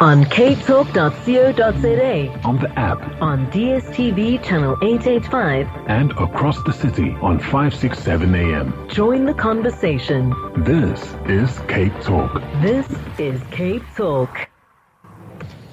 On 0.00 0.24
capetalk.co.za, 0.24 2.40
on 2.44 2.58
the 2.58 2.78
app, 2.78 3.00
on 3.20 3.46
DSTV 3.50 4.42
channel 4.42 4.76
885, 4.82 5.66
and 5.88 6.12
across 6.12 6.62
the 6.62 6.72
city 6.72 7.10
on 7.20 7.38
567 7.38 8.34
AM. 8.34 8.88
Join 8.88 9.26
the 9.26 9.34
conversation. 9.34 10.32
This 10.64 11.14
is 11.26 11.58
Cape 11.68 11.92
Talk. 12.00 12.40
This 12.62 12.86
is 13.18 13.42
Cape 13.50 13.82
Talk. 13.96 14.48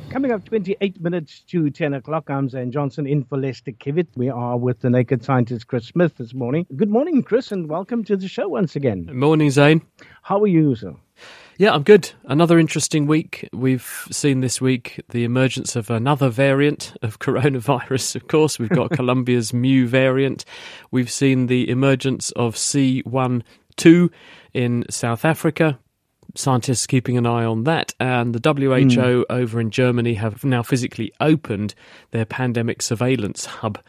Coming 0.10 0.32
up 0.32 0.44
28 0.46 1.00
minutes 1.00 1.42
to 1.50 1.70
10 1.70 1.94
o'clock, 1.94 2.30
I'm 2.30 2.50
Zain 2.50 2.72
Johnson 2.72 3.06
in 3.06 3.24
for 3.26 3.38
Lester 3.38 3.72
Kiewit. 3.72 4.08
We 4.16 4.30
are 4.30 4.58
with 4.58 4.80
the 4.80 4.90
naked 4.90 5.24
scientist 5.24 5.68
Chris 5.68 5.86
Smith 5.86 6.18
this 6.18 6.34
morning. 6.34 6.66
Good 6.76 6.90
morning, 6.90 7.22
Chris, 7.24 7.52
and 7.52 7.70
welcome 7.70 8.04
to 8.06 8.18
the 8.18 8.28
show 8.28 8.50
once 8.50 8.76
again. 8.76 9.10
Morning, 9.14 9.52
Zane. 9.52 9.84
How 10.24 10.42
are 10.42 10.48
you, 10.48 10.76
sir? 10.76 10.96
Yeah, 11.60 11.74
I'm 11.74 11.82
good. 11.82 12.12
Another 12.26 12.60
interesting 12.60 13.08
week. 13.08 13.50
We've 13.52 14.08
seen 14.12 14.42
this 14.42 14.62
week 14.62 15.02
the 15.10 15.24
emergence 15.24 15.76
of 15.76 15.90
another 15.90 16.30
variant 16.30 16.94
of 17.02 17.18
coronavirus, 17.20 18.16
of 18.16 18.28
course. 18.28 18.60
We've 18.60 18.70
got 18.70 18.92
Colombia's 18.92 19.54
Mu 19.56 19.88
variant. 19.88 20.46
We've 20.92 21.10
seen 21.10 21.48
the 21.48 21.68
emergence 21.68 22.30
of 22.32 22.54
C12 22.54 23.42
in 24.54 24.86
South 24.92 25.26
Africa. 25.26 25.80
Scientists 26.36 26.86
keeping 26.86 27.18
an 27.18 27.26
eye 27.26 27.46
on 27.46 27.64
that. 27.64 27.92
And 28.00 28.36
the 28.36 28.50
WHO 28.54 28.86
mm. 28.86 29.26
over 29.28 29.60
in 29.60 29.72
Germany 29.72 30.14
have 30.14 30.44
now 30.44 30.62
physically 30.62 31.12
opened 31.20 31.74
their 32.12 32.26
pandemic 32.26 32.84
surveillance 32.84 33.46
hub. 33.46 33.80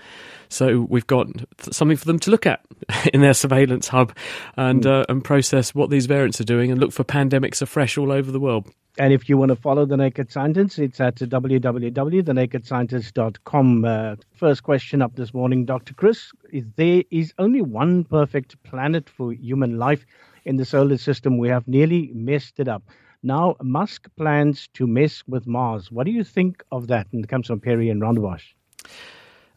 So 0.48 0.86
we've 0.88 1.06
got 1.06 1.28
something 1.60 1.96
for 1.96 2.06
them 2.06 2.18
to 2.20 2.30
look 2.30 2.46
at 2.46 2.64
in 3.12 3.20
their 3.20 3.34
surveillance 3.34 3.88
hub 3.88 4.16
and 4.56 4.86
uh, 4.86 5.04
and 5.08 5.24
process 5.24 5.74
what 5.74 5.90
these 5.90 6.06
variants 6.06 6.40
are 6.40 6.44
doing 6.44 6.70
and 6.70 6.80
look 6.80 6.92
for 6.92 7.04
pandemics 7.04 7.62
afresh 7.62 7.98
all 7.98 8.12
over 8.12 8.30
the 8.30 8.40
world. 8.40 8.70
And 8.98 9.12
if 9.12 9.28
you 9.28 9.36
want 9.38 9.50
to 9.50 9.56
follow 9.56 9.86
The 9.86 9.96
Naked 9.96 10.32
Scientists, 10.32 10.76
it's 10.78 11.00
at 11.00 11.14
www.thenakedscientist.com. 11.14 13.84
Uh, 13.84 14.16
first 14.34 14.64
question 14.64 15.02
up 15.02 15.14
this 15.14 15.32
morning, 15.32 15.64
Dr. 15.64 15.94
Chris. 15.94 16.32
Is 16.50 16.64
there 16.74 17.04
is 17.12 17.32
only 17.38 17.62
one 17.62 18.02
perfect 18.02 18.60
planet 18.64 19.08
for 19.08 19.32
human 19.32 19.78
life 19.78 20.04
in 20.44 20.56
the 20.56 20.64
solar 20.64 20.96
system. 20.96 21.38
We 21.38 21.48
have 21.48 21.68
nearly 21.68 22.10
messed 22.12 22.58
it 22.58 22.66
up. 22.66 22.82
Now, 23.22 23.54
Musk 23.62 24.08
plans 24.16 24.68
to 24.74 24.84
mess 24.86 25.24
with 25.28 25.46
Mars. 25.46 25.92
What 25.92 26.06
do 26.06 26.12
you 26.12 26.24
think 26.24 26.64
of 26.72 26.88
that? 26.88 27.06
And 27.12 27.24
it 27.24 27.28
comes 27.28 27.46
from 27.48 27.60
Perry 27.60 27.90
and 27.90 28.00
Rondebosch. 28.00 28.54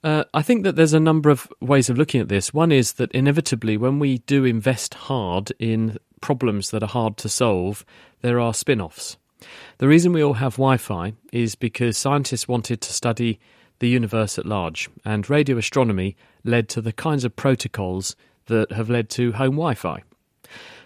Uh, 0.04 0.24
I 0.34 0.42
think 0.42 0.64
that 0.64 0.76
there's 0.76 0.94
a 0.94 1.00
number 1.00 1.30
of 1.30 1.48
ways 1.62 1.90
of 1.90 1.98
looking 1.98 2.22
at 2.22 2.30
this. 2.30 2.54
One 2.54 2.72
is 2.72 2.94
that 2.94 3.12
inevitably, 3.12 3.78
when 3.78 4.00
we 4.00 4.20
do 4.20 4.46
invest 4.46 4.96
hard 4.96 5.52
in 5.60 5.98
problems 6.22 6.72
that 6.72 6.84
are 6.84 6.88
hard 6.90 7.18
to 7.18 7.30
solve, 7.30 7.86
there 8.22 8.40
are 8.40 8.54
spin 8.54 8.82
offs. 8.82 9.18
The 9.78 9.88
reason 9.88 10.14
we 10.14 10.24
all 10.24 10.34
have 10.34 10.54
Wi 10.54 10.78
Fi 10.78 11.14
is 11.32 11.56
because 11.56 11.98
scientists 11.98 12.48
wanted 12.48 12.82
to 12.82 12.94
study 12.94 13.40
the 13.80 13.90
universe 13.90 14.38
at 14.38 14.46
large, 14.46 14.90
and 15.06 15.30
radio 15.30 15.58
astronomy 15.58 16.16
led 16.44 16.70
to 16.70 16.82
the 16.82 16.94
kinds 16.94 17.26
of 17.26 17.36
protocols 17.36 18.16
that 18.48 18.72
have 18.72 18.90
led 18.90 19.10
to 19.10 19.32
home 19.34 19.56
Wi 19.56 19.74
Fi. 19.74 20.04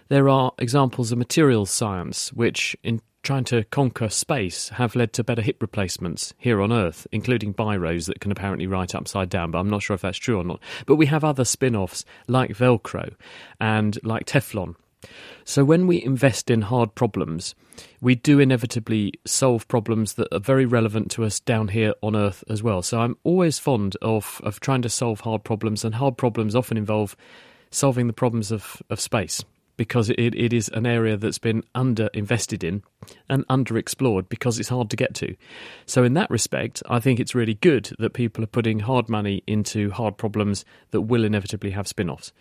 There 0.08 0.28
are 0.28 0.52
examples 0.58 1.10
of 1.10 1.18
materials 1.18 1.70
science 1.70 2.32
which, 2.32 2.76
in 2.82 3.00
trying 3.26 3.42
to 3.42 3.64
conquer 3.64 4.08
space 4.08 4.68
have 4.68 4.94
led 4.94 5.12
to 5.12 5.24
better 5.24 5.42
hip 5.42 5.60
replacements 5.60 6.32
here 6.38 6.62
on 6.62 6.72
Earth, 6.72 7.08
including 7.10 7.52
biros 7.52 8.06
that 8.06 8.20
can 8.20 8.30
apparently 8.30 8.68
write 8.68 8.94
upside 8.94 9.28
down, 9.28 9.50
but 9.50 9.58
I'm 9.58 9.68
not 9.68 9.82
sure 9.82 9.94
if 9.94 10.02
that's 10.02 10.16
true 10.16 10.38
or 10.38 10.44
not. 10.44 10.60
But 10.86 10.94
we 10.94 11.06
have 11.06 11.24
other 11.24 11.44
spin 11.44 11.74
offs 11.74 12.04
like 12.28 12.52
Velcro 12.52 13.14
and 13.60 13.98
like 14.04 14.26
Teflon. 14.26 14.76
So 15.44 15.64
when 15.64 15.88
we 15.88 16.00
invest 16.00 16.50
in 16.50 16.62
hard 16.62 16.94
problems, 16.94 17.56
we 18.00 18.14
do 18.14 18.38
inevitably 18.38 19.14
solve 19.26 19.66
problems 19.66 20.12
that 20.14 20.32
are 20.32 20.38
very 20.38 20.64
relevant 20.64 21.10
to 21.12 21.24
us 21.24 21.40
down 21.40 21.66
here 21.66 21.94
on 22.04 22.14
Earth 22.14 22.44
as 22.48 22.62
well. 22.62 22.80
So 22.80 23.00
I'm 23.00 23.16
always 23.24 23.58
fond 23.58 23.96
of, 24.02 24.40
of 24.44 24.60
trying 24.60 24.82
to 24.82 24.88
solve 24.88 25.18
hard 25.18 25.42
problems, 25.42 25.84
and 25.84 25.96
hard 25.96 26.16
problems 26.16 26.54
often 26.54 26.76
involve 26.76 27.16
solving 27.72 28.06
the 28.06 28.12
problems 28.12 28.52
of, 28.52 28.80
of 28.88 29.00
space 29.00 29.44
because 29.76 30.10
it, 30.10 30.34
it 30.34 30.52
is 30.52 30.68
an 30.70 30.86
area 30.86 31.16
that's 31.16 31.38
been 31.38 31.62
under 31.74 32.08
invested 32.14 32.64
in 32.64 32.82
and 33.28 33.46
underexplored 33.48 34.28
because 34.28 34.58
it's 34.58 34.68
hard 34.68 34.90
to 34.90 34.96
get 34.96 35.14
to. 35.14 35.36
So, 35.86 36.04
in 36.04 36.14
that 36.14 36.30
respect, 36.30 36.82
I 36.88 37.00
think 37.00 37.20
it's 37.20 37.34
really 37.34 37.54
good 37.54 37.90
that 37.98 38.14
people 38.14 38.42
are 38.44 38.48
putting 38.48 38.80
hard 38.80 39.08
money 39.08 39.42
into 39.46 39.90
hard 39.90 40.16
problems 40.16 40.64
that 40.90 41.02
will 41.02 41.24
inevitably 41.24 41.70
have 41.70 41.88
spin 41.88 42.10
offs. 42.10 42.32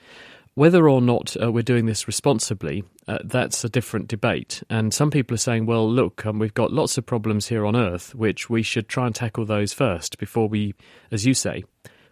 Whether 0.56 0.88
or 0.88 1.02
not 1.02 1.36
uh, 1.42 1.52
we're 1.52 1.64
doing 1.64 1.86
this 1.86 2.08
responsibly, 2.08 2.86
uh, 3.10 3.18
that's 3.26 3.66
a 3.66 3.70
different 3.70 4.08
debate. 4.08 4.64
And 4.70 4.94
some 4.94 5.12
people 5.12 5.36
are 5.36 5.38
saying, 5.38 5.66
well, 5.66 5.90
look, 5.90 6.26
um, 6.26 6.40
we've 6.40 6.54
got 6.54 6.72
lots 6.72 6.98
of 6.98 7.06
problems 7.06 7.48
here 7.50 7.66
on 7.66 7.76
Earth, 7.76 8.16
which 8.16 8.50
we 8.50 8.64
should 8.64 8.88
try 8.88 9.06
and 9.06 9.14
tackle 9.14 9.44
those 9.44 9.74
first 9.74 10.18
before 10.18 10.48
we, 10.48 10.74
as 11.12 11.26
you 11.26 11.34
say, 11.34 11.66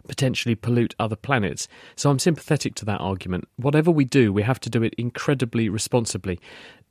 potentially 0.06 0.54
pollute 0.54 0.94
other 0.98 1.16
planets. 1.16 1.68
So 1.96 2.10
I'm 2.10 2.18
sympathetic 2.18 2.74
to 2.76 2.84
that 2.86 3.00
argument. 3.00 3.48
Whatever 3.56 3.90
we 3.90 4.04
do, 4.04 4.32
we 4.32 4.42
have 4.42 4.60
to 4.60 4.70
do 4.70 4.82
it 4.82 4.94
incredibly 4.94 5.68
responsibly. 5.68 6.40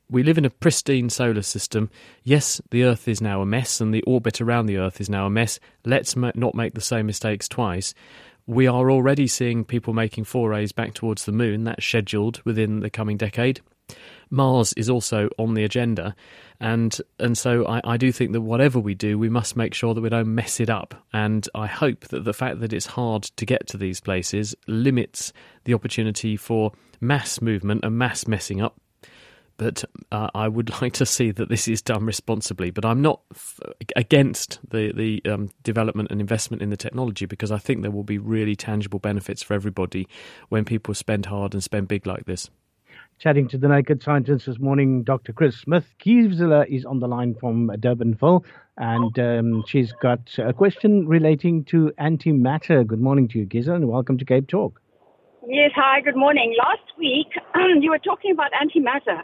We 0.09 0.23
live 0.23 0.37
in 0.37 0.45
a 0.45 0.49
pristine 0.49 1.09
solar 1.09 1.41
system. 1.41 1.89
Yes, 2.23 2.61
the 2.71 2.83
Earth 2.83 3.07
is 3.07 3.21
now 3.21 3.41
a 3.41 3.45
mess 3.45 3.81
and 3.81 3.93
the 3.93 4.03
orbit 4.03 4.41
around 4.41 4.65
the 4.65 4.77
Earth 4.77 5.01
is 5.01 5.09
now 5.09 5.25
a 5.25 5.29
mess. 5.29 5.59
Let's 5.85 6.15
not 6.15 6.55
make 6.55 6.73
the 6.73 6.81
same 6.81 7.07
mistakes 7.07 7.47
twice. 7.47 7.93
We 8.45 8.67
are 8.67 8.91
already 8.91 9.27
seeing 9.27 9.63
people 9.63 9.93
making 9.93 10.25
forays 10.25 10.71
back 10.73 10.93
towards 10.93 11.25
the 11.25 11.31
moon. 11.31 11.63
That's 11.63 11.85
scheduled 11.85 12.41
within 12.43 12.81
the 12.81 12.89
coming 12.89 13.17
decade. 13.17 13.61
Mars 14.29 14.73
is 14.73 14.89
also 14.89 15.29
on 15.37 15.53
the 15.53 15.63
agenda, 15.63 16.15
and 16.59 16.97
and 17.19 17.37
so 17.37 17.67
I, 17.67 17.81
I, 17.83 17.97
do 17.97 18.11
think 18.11 18.31
that 18.31 18.41
whatever 18.41 18.79
we 18.79 18.95
do, 18.95 19.19
we 19.19 19.29
must 19.29 19.55
make 19.55 19.73
sure 19.73 19.93
that 19.93 20.01
we 20.01 20.09
don't 20.09 20.33
mess 20.33 20.59
it 20.59 20.69
up. 20.69 20.95
And 21.13 21.47
I 21.53 21.67
hope 21.67 22.07
that 22.07 22.23
the 22.23 22.33
fact 22.33 22.59
that 22.61 22.73
it's 22.73 22.87
hard 22.87 23.23
to 23.23 23.45
get 23.45 23.67
to 23.67 23.77
these 23.77 23.99
places 23.99 24.55
limits 24.67 25.33
the 25.65 25.75
opportunity 25.75 26.35
for 26.35 26.71
mass 26.99 27.41
movement 27.41 27.83
and 27.83 27.97
mass 27.97 28.27
messing 28.27 28.59
up. 28.59 28.79
But 29.57 29.83
uh, 30.11 30.29
I 30.33 30.47
would 30.47 30.69
like 30.81 30.93
to 30.93 31.05
see 31.05 31.29
that 31.29 31.49
this 31.49 31.67
is 31.67 31.83
done 31.83 32.03
responsibly. 32.03 32.71
But 32.71 32.85
I'm 32.85 33.03
not 33.03 33.21
f- 33.31 33.59
against 33.95 34.59
the 34.67 34.91
the 34.93 35.21
um, 35.31 35.51
development 35.61 36.09
and 36.09 36.19
investment 36.19 36.63
in 36.63 36.71
the 36.71 36.77
technology 36.77 37.27
because 37.27 37.51
I 37.51 37.59
think 37.59 37.83
there 37.83 37.91
will 37.91 38.03
be 38.03 38.17
really 38.17 38.55
tangible 38.55 38.97
benefits 38.97 39.43
for 39.43 39.53
everybody 39.53 40.07
when 40.49 40.65
people 40.65 40.95
spend 40.95 41.27
hard 41.27 41.53
and 41.53 41.63
spend 41.63 41.87
big 41.87 42.07
like 42.07 42.25
this 42.25 42.49
chatting 43.19 43.47
to 43.49 43.57
the 43.57 43.67
Naked 43.67 44.03
Scientist 44.03 44.45
this 44.45 44.59
morning, 44.59 45.03
Dr. 45.03 45.33
Chris 45.33 45.55
Smith. 45.55 45.85
Gisela 45.99 46.65
is 46.67 46.85
on 46.85 46.99
the 46.99 47.07
line 47.07 47.35
from 47.39 47.69
Durbanville, 47.77 48.43
and 48.77 49.17
um, 49.19 49.63
she's 49.67 49.93
got 50.01 50.37
a 50.37 50.53
question 50.53 51.07
relating 51.07 51.63
to 51.65 51.91
antimatter. 51.99 52.85
Good 52.85 53.01
morning 53.01 53.27
to 53.29 53.39
you, 53.39 53.45
Gisela, 53.45 53.75
and 53.77 53.87
welcome 53.87 54.17
to 54.17 54.25
Cape 54.25 54.47
Talk. 54.47 54.81
Yes, 55.47 55.71
hi, 55.75 56.01
good 56.01 56.15
morning. 56.15 56.55
Last 56.57 56.97
week, 56.97 57.27
you 57.81 57.91
were 57.91 57.99
talking 57.99 58.31
about 58.31 58.51
antimatter. 58.51 59.21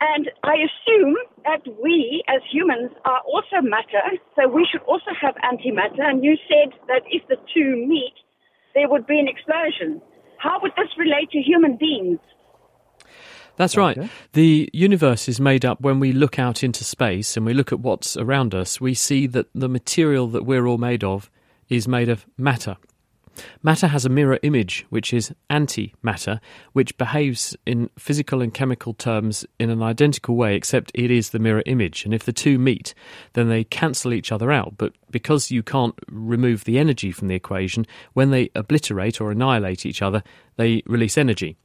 And 0.00 0.30
I 0.44 0.54
assume 0.54 1.16
that 1.44 1.66
we 1.82 2.22
as 2.28 2.40
humans 2.52 2.92
are 3.04 3.20
also 3.26 3.60
matter, 3.60 4.16
so 4.36 4.46
we 4.46 4.66
should 4.70 4.82
also 4.82 5.10
have 5.20 5.34
antimatter. 5.36 6.02
And 6.02 6.22
you 6.22 6.36
said 6.46 6.78
that 6.86 7.02
if 7.10 7.26
the 7.28 7.36
two 7.52 7.84
meet, 7.88 8.14
there 8.74 8.88
would 8.88 9.06
be 9.06 9.18
an 9.18 9.26
explosion. 9.26 10.00
How 10.38 10.60
would 10.62 10.72
this 10.76 10.94
relate 10.96 11.30
to 11.32 11.38
human 11.38 11.76
beings? 11.76 12.20
That's 13.58 13.76
right. 13.76 14.08
The 14.32 14.70
universe 14.72 15.28
is 15.28 15.40
made 15.40 15.64
up 15.64 15.80
when 15.80 16.00
we 16.00 16.12
look 16.12 16.38
out 16.38 16.62
into 16.62 16.84
space 16.84 17.36
and 17.36 17.44
we 17.44 17.52
look 17.52 17.72
at 17.72 17.80
what's 17.80 18.16
around 18.16 18.54
us, 18.54 18.80
we 18.80 18.94
see 18.94 19.26
that 19.26 19.48
the 19.52 19.68
material 19.68 20.28
that 20.28 20.44
we're 20.44 20.66
all 20.66 20.78
made 20.78 21.02
of 21.02 21.28
is 21.68 21.88
made 21.88 22.08
of 22.08 22.24
matter. 22.38 22.76
Matter 23.62 23.88
has 23.88 24.04
a 24.04 24.08
mirror 24.08 24.38
image, 24.42 24.86
which 24.90 25.12
is 25.12 25.32
antimatter, 25.50 26.40
which 26.72 26.96
behaves 26.98 27.56
in 27.66 27.90
physical 27.98 28.42
and 28.42 28.52
chemical 28.52 28.94
terms 28.94 29.46
in 29.58 29.70
an 29.70 29.82
identical 29.82 30.36
way, 30.36 30.54
except 30.54 30.90
it 30.94 31.10
is 31.10 31.30
the 31.30 31.38
mirror 31.38 31.62
image. 31.66 32.04
And 32.04 32.14
if 32.14 32.24
the 32.24 32.32
two 32.32 32.58
meet, 32.58 32.94
then 33.34 33.48
they 33.48 33.64
cancel 33.64 34.12
each 34.12 34.32
other 34.32 34.50
out. 34.50 34.74
But 34.76 34.94
because 35.10 35.50
you 35.50 35.62
can't 35.62 35.94
remove 36.08 36.64
the 36.64 36.78
energy 36.78 37.12
from 37.12 37.28
the 37.28 37.34
equation, 37.34 37.86
when 38.12 38.30
they 38.30 38.50
obliterate 38.54 39.20
or 39.20 39.30
annihilate 39.30 39.86
each 39.86 40.02
other, 40.02 40.22
they 40.56 40.82
release 40.86 41.18
energy. 41.18 41.56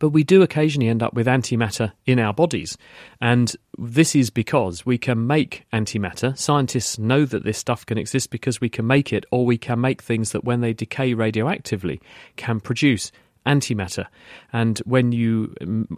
But 0.00 0.08
we 0.08 0.24
do 0.24 0.42
occasionally 0.42 0.88
end 0.88 1.04
up 1.04 1.14
with 1.14 1.28
antimatter 1.28 1.92
in 2.06 2.18
our 2.18 2.34
bodies. 2.34 2.76
And 3.20 3.54
this 3.78 4.16
is 4.16 4.30
because 4.30 4.84
we 4.84 4.98
can 4.98 5.28
make 5.28 5.64
antimatter. 5.72 6.36
Scientists 6.36 6.98
know 6.98 7.24
that 7.26 7.44
this 7.44 7.58
stuff 7.58 7.86
can 7.86 7.98
exist 7.98 8.30
because 8.30 8.60
we 8.60 8.68
can 8.68 8.86
make 8.86 9.12
it, 9.12 9.24
or 9.30 9.46
we 9.46 9.58
can 9.58 9.80
make 9.80 10.02
things 10.02 10.32
that, 10.32 10.42
when 10.42 10.62
they 10.62 10.72
decay 10.72 11.14
radioactively, 11.14 12.00
can 12.34 12.58
produce 12.58 13.12
antimatter. 13.46 14.06
And 14.52 14.78
when 14.80 15.12
you 15.12 15.54
um, 15.60 15.88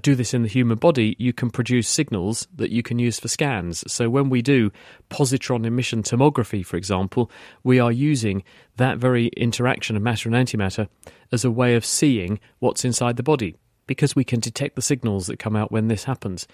do 0.00 0.14
this 0.14 0.34
in 0.34 0.42
the 0.42 0.48
human 0.48 0.78
body, 0.78 1.16
you 1.18 1.32
can 1.32 1.50
produce 1.50 1.88
signals 1.88 2.46
that 2.54 2.70
you 2.70 2.82
can 2.82 2.98
use 2.98 3.18
for 3.18 3.28
scans. 3.28 3.84
So 3.90 4.10
when 4.10 4.28
we 4.28 4.42
do 4.42 4.70
positron 5.10 5.64
emission 5.66 6.02
tomography, 6.02 6.64
for 6.64 6.76
example, 6.76 7.30
we 7.64 7.78
are 7.78 7.92
using 7.92 8.42
that 8.76 8.98
very 8.98 9.28
interaction 9.28 9.96
of 9.96 10.02
matter 10.02 10.28
and 10.28 10.36
antimatter 10.36 10.88
as 11.30 11.44
a 11.44 11.50
way 11.50 11.74
of 11.74 11.84
seeing 11.84 12.40
what's 12.58 12.84
inside 12.84 13.16
the 13.16 13.22
body 13.22 13.56
because 13.86 14.14
we 14.14 14.24
can 14.24 14.40
detect 14.40 14.76
the 14.76 14.82
signals 14.82 15.26
that 15.26 15.38
come 15.38 15.56
out 15.56 15.72
when 15.72 15.88
this 15.88 16.04
happens. 16.04 16.46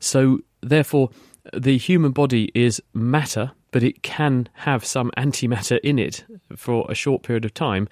So 0.00 0.40
therefore, 0.62 1.10
the 1.52 1.78
human 1.78 2.12
body 2.12 2.50
is 2.54 2.82
matter, 2.94 3.52
but 3.70 3.82
it 3.82 4.02
can 4.02 4.48
have 4.54 4.84
some 4.84 5.10
antimatter 5.16 5.78
in 5.82 5.98
it 5.98 6.24
for 6.56 6.86
a 6.88 6.94
short 6.94 7.22
period 7.22 7.44
of 7.44 7.54
time. 7.54 7.88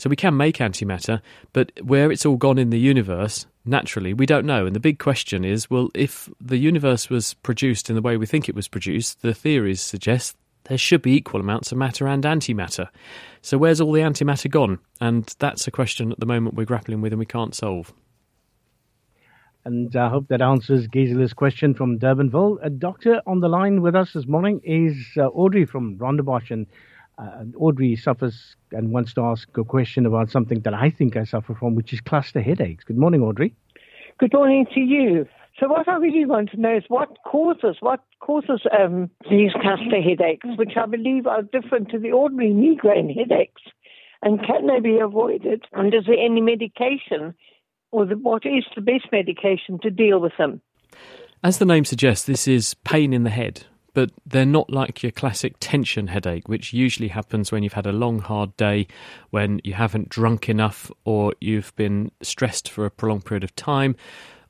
So 0.00 0.08
we 0.08 0.16
can 0.16 0.34
make 0.34 0.56
antimatter, 0.56 1.20
but 1.52 1.72
where 1.82 2.10
it's 2.10 2.24
all 2.24 2.38
gone 2.38 2.56
in 2.56 2.70
the 2.70 2.80
universe, 2.80 3.44
naturally, 3.66 4.14
we 4.14 4.24
don't 4.24 4.46
know. 4.46 4.64
And 4.64 4.74
the 4.74 4.80
big 4.80 4.98
question 4.98 5.44
is 5.44 5.68
well, 5.68 5.90
if 5.94 6.26
the 6.40 6.56
universe 6.56 7.10
was 7.10 7.34
produced 7.34 7.90
in 7.90 7.96
the 7.96 8.00
way 8.00 8.16
we 8.16 8.24
think 8.24 8.48
it 8.48 8.54
was 8.54 8.66
produced, 8.66 9.20
the 9.20 9.34
theories 9.34 9.82
suggest 9.82 10.38
there 10.64 10.78
should 10.78 11.02
be 11.02 11.14
equal 11.14 11.38
amounts 11.38 11.70
of 11.70 11.76
matter 11.76 12.08
and 12.08 12.24
antimatter. 12.24 12.88
So 13.42 13.58
where's 13.58 13.78
all 13.78 13.92
the 13.92 14.00
antimatter 14.00 14.50
gone? 14.50 14.78
And 15.02 15.34
that's 15.38 15.66
a 15.66 15.70
question 15.70 16.12
at 16.12 16.18
the 16.18 16.24
moment 16.24 16.54
we're 16.54 16.64
grappling 16.64 17.02
with 17.02 17.12
and 17.12 17.20
we 17.20 17.26
can't 17.26 17.54
solve. 17.54 17.92
And 19.66 19.94
I 19.94 20.08
hope 20.08 20.28
that 20.28 20.40
answers 20.40 20.88
Gisela's 20.88 21.34
question 21.34 21.74
from 21.74 21.98
Durbanville. 21.98 22.56
A 22.62 22.70
doctor 22.70 23.20
on 23.26 23.40
the 23.40 23.48
line 23.48 23.82
with 23.82 23.94
us 23.94 24.14
this 24.14 24.26
morning 24.26 24.62
is 24.64 24.96
uh, 25.18 25.26
Audrey 25.26 25.66
from 25.66 25.98
Rondebosch. 25.98 26.50
And 26.50 26.66
uh, 27.20 27.44
Audrey 27.56 27.96
suffers 27.96 28.56
and 28.72 28.92
wants 28.92 29.12
to 29.14 29.22
ask 29.22 29.48
a 29.56 29.64
question 29.64 30.06
about 30.06 30.30
something 30.30 30.60
that 30.60 30.74
I 30.74 30.90
think 30.90 31.16
I 31.16 31.24
suffer 31.24 31.54
from, 31.54 31.74
which 31.74 31.92
is 31.92 32.00
cluster 32.00 32.40
headaches. 32.40 32.84
Good 32.84 32.96
morning, 32.96 33.22
Audrey. 33.22 33.54
Good 34.18 34.32
morning 34.32 34.66
to 34.74 34.80
you. 34.80 35.26
So, 35.58 35.68
what 35.68 35.88
I 35.88 35.96
really 35.96 36.24
want 36.24 36.50
to 36.52 36.60
know 36.60 36.76
is 36.76 36.84
what 36.88 37.18
causes 37.26 37.76
what 37.80 38.00
causes 38.20 38.62
um, 38.78 39.10
these 39.30 39.52
cluster 39.60 40.00
headaches, 40.00 40.46
which 40.56 40.72
I 40.76 40.86
believe 40.86 41.26
are 41.26 41.42
different 41.42 41.90
to 41.90 41.98
the 41.98 42.12
ordinary 42.12 42.54
migraine 42.54 43.14
headaches, 43.14 43.62
and 44.22 44.40
can 44.46 44.66
they 44.66 44.80
be 44.80 44.98
avoided? 44.98 45.64
And 45.72 45.92
is 45.92 46.04
there 46.06 46.16
any 46.18 46.40
medication, 46.40 47.34
or 47.90 48.06
the, 48.06 48.14
what 48.14 48.46
is 48.46 48.64
the 48.74 48.80
best 48.80 49.06
medication 49.12 49.78
to 49.82 49.90
deal 49.90 50.20
with 50.20 50.32
them? 50.38 50.62
As 51.42 51.58
the 51.58 51.66
name 51.66 51.84
suggests, 51.84 52.24
this 52.24 52.46
is 52.46 52.74
pain 52.84 53.12
in 53.12 53.24
the 53.24 53.30
head 53.30 53.64
but 53.92 54.10
they're 54.26 54.46
not 54.46 54.70
like 54.70 55.02
your 55.02 55.12
classic 55.12 55.54
tension 55.60 56.06
headache, 56.08 56.48
which 56.48 56.72
usually 56.72 57.08
happens 57.08 57.50
when 57.50 57.62
you've 57.62 57.72
had 57.72 57.86
a 57.86 57.92
long, 57.92 58.20
hard 58.20 58.56
day, 58.56 58.86
when 59.30 59.60
you 59.64 59.74
haven't 59.74 60.08
drunk 60.08 60.48
enough, 60.48 60.90
or 61.04 61.34
you've 61.40 61.74
been 61.76 62.10
stressed 62.22 62.68
for 62.68 62.84
a 62.86 62.90
prolonged 62.90 63.24
period 63.24 63.44
of 63.44 63.54
time. 63.56 63.96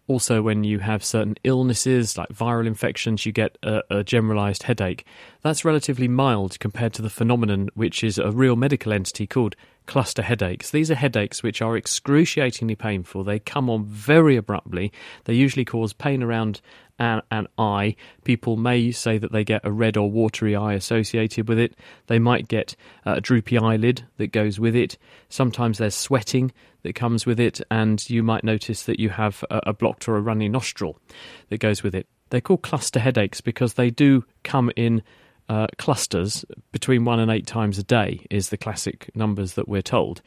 Also, 0.07 0.43
when 0.43 0.65
you 0.65 0.81
have 0.81 1.05
certain 1.05 1.37
illnesses 1.45 2.19
like 2.19 2.29
viral 2.31 2.67
infections, 2.67 3.25
you 3.25 3.31
get 3.31 3.57
a, 3.63 3.81
a 3.91 4.03
generalized 4.03 4.65
headache. 4.65 5.07
That's 5.43 5.65
relatively 5.65 6.09
mild 6.09 6.59
compared 6.59 6.95
to 6.95 7.03
the 7.03 7.09
phenomenon, 7.09 7.69
which 7.75 8.03
is 8.03 8.19
a 8.19 8.33
real 8.33 8.57
medical 8.57 8.93
entity 8.93 9.29
called 9.29 9.55
cluster 9.91 10.23
headaches. 10.23 10.71
These 10.71 10.89
are 10.93 10.95
headaches 10.95 11.43
which 11.43 11.61
are 11.61 11.77
excruciatingly 11.77 12.77
painful. 12.77 13.25
They 13.25 13.41
come 13.41 13.69
on 13.69 13.85
very 13.85 14.37
abruptly. 14.37 14.93
They 15.25 15.35
usually 15.35 15.65
cause 15.65 15.93
pain 15.93 16.23
around 16.23 16.61
an, 17.01 17.23
an 17.33 17.49
eye. 17.59 17.97
People 18.23 18.57
may 18.57 18.93
say 18.93 19.19
that 19.19 19.33
they 19.33 19.43
get 19.43 19.63
a 19.65 19.73
red 19.73 19.97
or 19.97 20.09
watery 20.09 20.55
eye 20.55 20.75
associated 20.75 21.49
with 21.49 21.59
it. 21.59 21.75
They 22.07 22.21
might 22.21 22.47
get 22.47 22.77
uh, 23.05 23.15
a 23.17 23.21
droopy 23.21 23.59
eyelid 23.59 24.07
that 24.19 24.29
goes 24.29 24.61
with 24.61 24.77
it. 24.77 24.97
Sometimes 25.29 25.79
there's 25.79 25.97
sweating 25.97 26.53
that 26.85 26.95
comes 26.95 27.27
with 27.27 27.41
it, 27.41 27.61
and 27.69 28.09
you 28.09 28.23
might 28.23 28.45
notice 28.45 28.85
that 28.85 29.01
you 29.01 29.09
have 29.09 29.45
a, 29.51 29.61
a 29.67 29.73
blocked 29.73 30.07
or 30.07 30.17
a 30.17 30.21
runny 30.21 30.49
nostril 30.49 31.01
that 31.49 31.59
goes 31.59 31.83
with 31.83 31.97
it. 31.97 32.07
They're 32.29 32.41
called 32.41 32.63
cluster 32.63 33.01
headaches 33.01 33.41
because 33.41 33.75
they 33.75 33.91
do 33.91 34.25
come 34.45 34.71
in 34.77 35.03
uh, 35.51 35.67
clusters 35.77 36.47
between 36.73 37.05
one 37.05 37.21
and 37.21 37.31
eight 37.31 37.47
times 37.47 37.77
a 37.77 37.83
day, 37.83 38.25
is 38.31 38.49
the 38.49 38.57
classic 38.57 39.11
numbers 39.15 39.55
that 39.55 39.69
we're 39.69 39.83
told 39.83 40.23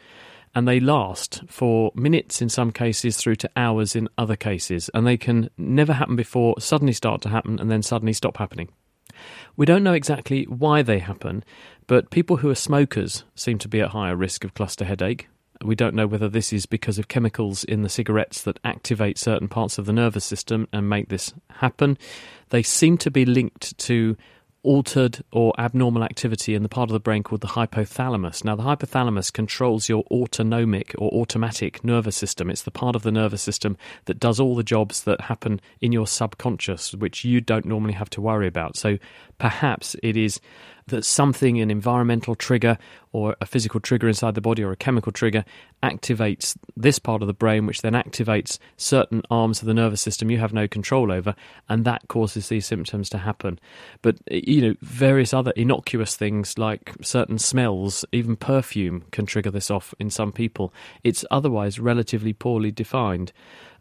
and 0.55 0.67
they 0.67 0.79
last 0.79 1.41
for 1.47 1.91
minutes 1.95 2.41
in 2.41 2.49
some 2.49 2.71
cases 2.71 3.17
through 3.17 3.35
to 3.35 3.49
hours 3.55 3.95
in 3.95 4.07
other 4.17 4.35
cases, 4.35 4.89
and 4.93 5.05
they 5.05 5.17
can 5.17 5.49
never 5.57 5.93
happen 5.93 6.15
before, 6.15 6.59
suddenly 6.59 6.93
start 6.93 7.21
to 7.21 7.29
happen, 7.29 7.59
and 7.59 7.71
then 7.71 7.81
suddenly 7.81 8.13
stop 8.13 8.37
happening. 8.37 8.69
We 9.55 9.65
don't 9.65 9.83
know 9.83 9.93
exactly 9.93 10.43
why 10.43 10.81
they 10.81 10.99
happen, 10.99 11.43
but 11.87 12.11
people 12.11 12.37
who 12.37 12.49
are 12.49 12.55
smokers 12.55 13.23
seem 13.35 13.57
to 13.59 13.67
be 13.67 13.81
at 13.81 13.89
higher 13.89 14.15
risk 14.15 14.43
of 14.43 14.53
cluster 14.53 14.85
headache. 14.85 15.27
We 15.63 15.75
don't 15.75 15.95
know 15.95 16.07
whether 16.07 16.29
this 16.29 16.51
is 16.51 16.65
because 16.65 16.99
of 16.99 17.07
chemicals 17.07 17.63
in 17.63 17.81
the 17.81 17.89
cigarettes 17.89 18.41
that 18.43 18.59
activate 18.63 19.17
certain 19.17 19.47
parts 19.47 19.77
of 19.77 19.85
the 19.85 19.93
nervous 19.93 20.25
system 20.25 20.67
and 20.73 20.89
make 20.89 21.09
this 21.09 21.33
happen. 21.49 21.97
They 22.49 22.63
seem 22.63 22.97
to 22.99 23.11
be 23.11 23.25
linked 23.25 23.77
to 23.79 24.17
altered 24.63 25.24
or 25.31 25.54
abnormal 25.60 26.04
activity 26.04 26.56
in 26.56 26.63
the 26.63 26.69
part 26.69 26.89
of 26.89 26.94
the 26.94 27.00
brain 27.00 27.21
called 27.21 27.42
the 27.42 27.48
hypothalamus. 27.48 28.44
Now, 28.44 28.56
the 28.56 28.63
hypothalamus 28.63 29.31
controls 29.31 29.89
your 29.89 30.04
autonomic 30.10 30.95
or 30.98 31.12
automatic 31.12 31.83
nervous 31.83 32.15
system. 32.15 32.50
It's 32.50 32.63
the 32.63 32.71
part 32.71 32.95
of 32.95 33.04
the 33.04 33.12
nervous 33.12 33.42
system 33.42 33.77
that 34.06 34.19
does 34.19 34.39
all 34.39 34.56
the 34.56 34.63
jobs 34.63 35.04
that 35.04 35.21
happen 35.21 35.60
in 35.81 35.92
your 35.92 36.07
subconscious, 36.07 36.94
which 36.94 37.25
you 37.25 37.42
don't 37.42 37.65
normally 37.65 37.94
have 37.94 38.10
to 38.12 38.21
worry 38.21 38.48
about. 38.48 38.77
So 38.77 38.98
perhaps 39.43 39.93
it 40.01 40.15
is 40.15 40.39
that 40.87 41.03
something, 41.03 41.59
an 41.59 41.69
environmental 41.69 42.33
trigger 42.33 42.77
or 43.11 43.35
a 43.41 43.45
physical 43.45 43.81
trigger 43.81 44.07
inside 44.07 44.35
the 44.35 44.41
body 44.41 44.63
or 44.63 44.71
a 44.71 44.77
chemical 44.77 45.11
trigger, 45.11 45.43
activates 45.83 46.55
this 46.77 46.97
part 46.97 47.21
of 47.21 47.27
the 47.27 47.33
brain, 47.33 47.65
which 47.65 47.81
then 47.81 47.91
activates 47.91 48.57
certain 48.77 49.21
arms 49.29 49.59
of 49.59 49.67
the 49.67 49.73
nervous 49.73 49.99
system 49.99 50.31
you 50.31 50.37
have 50.37 50.53
no 50.53 50.65
control 50.65 51.11
over, 51.11 51.35
and 51.67 51.83
that 51.83 52.07
causes 52.07 52.47
these 52.47 52.65
symptoms 52.65 53.09
to 53.09 53.17
happen. 53.17 53.59
But, 54.01 54.15
you 54.31 54.61
know, 54.61 54.75
various 54.81 55.33
other 55.33 55.51
innocuous 55.57 56.15
things 56.15 56.57
like 56.57 56.93
certain 57.01 57.37
smells, 57.37 58.05
even 58.13 58.37
perfume, 58.37 59.03
can 59.11 59.25
trigger 59.25 59.51
this 59.51 59.69
off 59.69 59.93
in 59.99 60.09
some 60.09 60.31
people. 60.31 60.73
It's 61.03 61.25
otherwise 61.29 61.79
relatively 61.79 62.31
poorly 62.31 62.71
defined. 62.71 63.33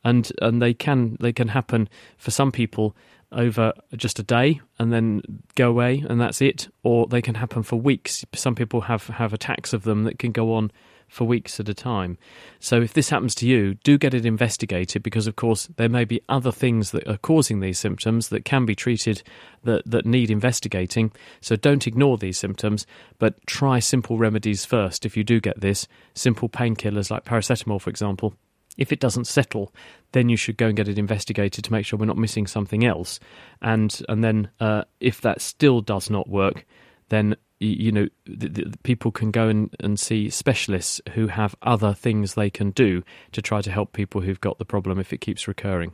And, 0.02 0.32
and 0.42 0.60
they 0.60 0.74
can 0.74 1.16
they 1.20 1.32
can 1.32 1.46
happen 1.46 1.88
for 2.18 2.32
some 2.32 2.50
people 2.50 2.96
over 3.32 3.72
just 3.96 4.18
a 4.18 4.22
day 4.22 4.60
and 4.78 4.92
then 4.92 5.22
go 5.54 5.68
away 5.68 6.04
and 6.08 6.20
that's 6.20 6.40
it. 6.40 6.68
Or 6.82 7.06
they 7.06 7.22
can 7.22 7.34
happen 7.34 7.62
for 7.62 7.76
weeks. 7.76 8.24
Some 8.34 8.54
people 8.54 8.82
have 8.82 9.06
have 9.08 9.32
attacks 9.32 9.72
of 9.72 9.82
them 9.82 10.04
that 10.04 10.18
can 10.18 10.32
go 10.32 10.54
on 10.54 10.70
for 11.08 11.24
weeks 11.24 11.60
at 11.60 11.68
a 11.68 11.74
time. 11.74 12.16
So 12.58 12.80
if 12.80 12.94
this 12.94 13.10
happens 13.10 13.34
to 13.36 13.46
you 13.46 13.74
do 13.84 13.98
get 13.98 14.14
it 14.14 14.24
investigated 14.24 15.02
because 15.02 15.26
of 15.26 15.36
course 15.36 15.68
there 15.76 15.90
may 15.90 16.04
be 16.04 16.22
other 16.30 16.50
things 16.50 16.90
that 16.92 17.06
are 17.06 17.18
causing 17.18 17.60
these 17.60 17.78
symptoms 17.78 18.30
that 18.30 18.46
can 18.46 18.64
be 18.64 18.74
treated 18.74 19.22
that 19.64 19.82
that 19.84 20.06
need 20.06 20.30
investigating. 20.30 21.12
So 21.42 21.54
don't 21.54 21.86
ignore 21.86 22.16
these 22.16 22.38
symptoms 22.38 22.86
but 23.18 23.46
try 23.46 23.78
simple 23.78 24.16
remedies 24.16 24.64
first 24.64 25.04
if 25.04 25.16
you 25.16 25.22
do 25.22 25.38
get 25.38 25.60
this. 25.60 25.86
Simple 26.14 26.48
painkillers 26.48 27.10
like 27.10 27.24
paracetamol 27.24 27.80
for 27.80 27.90
example 27.90 28.34
if 28.76 28.92
it 28.92 29.00
doesn't 29.00 29.26
settle, 29.26 29.72
then 30.12 30.28
you 30.28 30.36
should 30.36 30.56
go 30.56 30.66
and 30.66 30.76
get 30.76 30.88
it 30.88 30.98
investigated 30.98 31.64
to 31.64 31.72
make 31.72 31.84
sure 31.84 31.98
we're 31.98 32.06
not 32.06 32.16
missing 32.16 32.46
something 32.46 32.84
else. 32.84 33.20
And 33.60 34.00
and 34.08 34.22
then 34.22 34.50
uh, 34.60 34.84
if 35.00 35.20
that 35.20 35.40
still 35.40 35.80
does 35.80 36.10
not 36.10 36.28
work, 36.28 36.66
then 37.08 37.36
you 37.60 37.92
know 37.92 38.08
the, 38.24 38.48
the, 38.48 38.78
people 38.82 39.12
can 39.12 39.30
go 39.30 39.48
and, 39.48 39.74
and 39.78 39.98
see 40.00 40.30
specialists 40.30 41.00
who 41.12 41.28
have 41.28 41.54
other 41.62 41.94
things 41.94 42.34
they 42.34 42.50
can 42.50 42.70
do 42.70 43.02
to 43.32 43.42
try 43.42 43.60
to 43.60 43.70
help 43.70 43.92
people 43.92 44.20
who've 44.20 44.40
got 44.40 44.58
the 44.58 44.64
problem 44.64 44.98
if 44.98 45.12
it 45.12 45.20
keeps 45.20 45.46
recurring. 45.46 45.92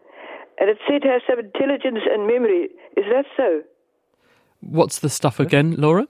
and 0.60 0.68
it 0.68 0.76
said 0.86 0.96
it 0.96 1.04
has 1.08 1.22
some 1.26 1.38
intelligence 1.38 2.00
and 2.12 2.26
memory. 2.26 2.68
Is 2.94 3.06
that 3.10 3.24
so? 3.38 3.62
What's 4.60 4.98
the 4.98 5.08
stuff 5.08 5.40
again, 5.40 5.76
Laura? 5.78 6.06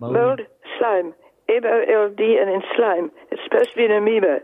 Mold, 0.00 0.14
mold 0.14 0.40
slime, 0.78 1.14
M 1.48 1.62
O 1.64 1.84
L 1.88 2.14
D, 2.16 2.38
and 2.40 2.48
then 2.48 2.62
slime. 2.76 3.10
It's 3.30 3.42
supposed 3.44 3.70
to 3.70 3.76
be 3.76 3.84
an 3.84 3.92
amoeba. 3.92 4.38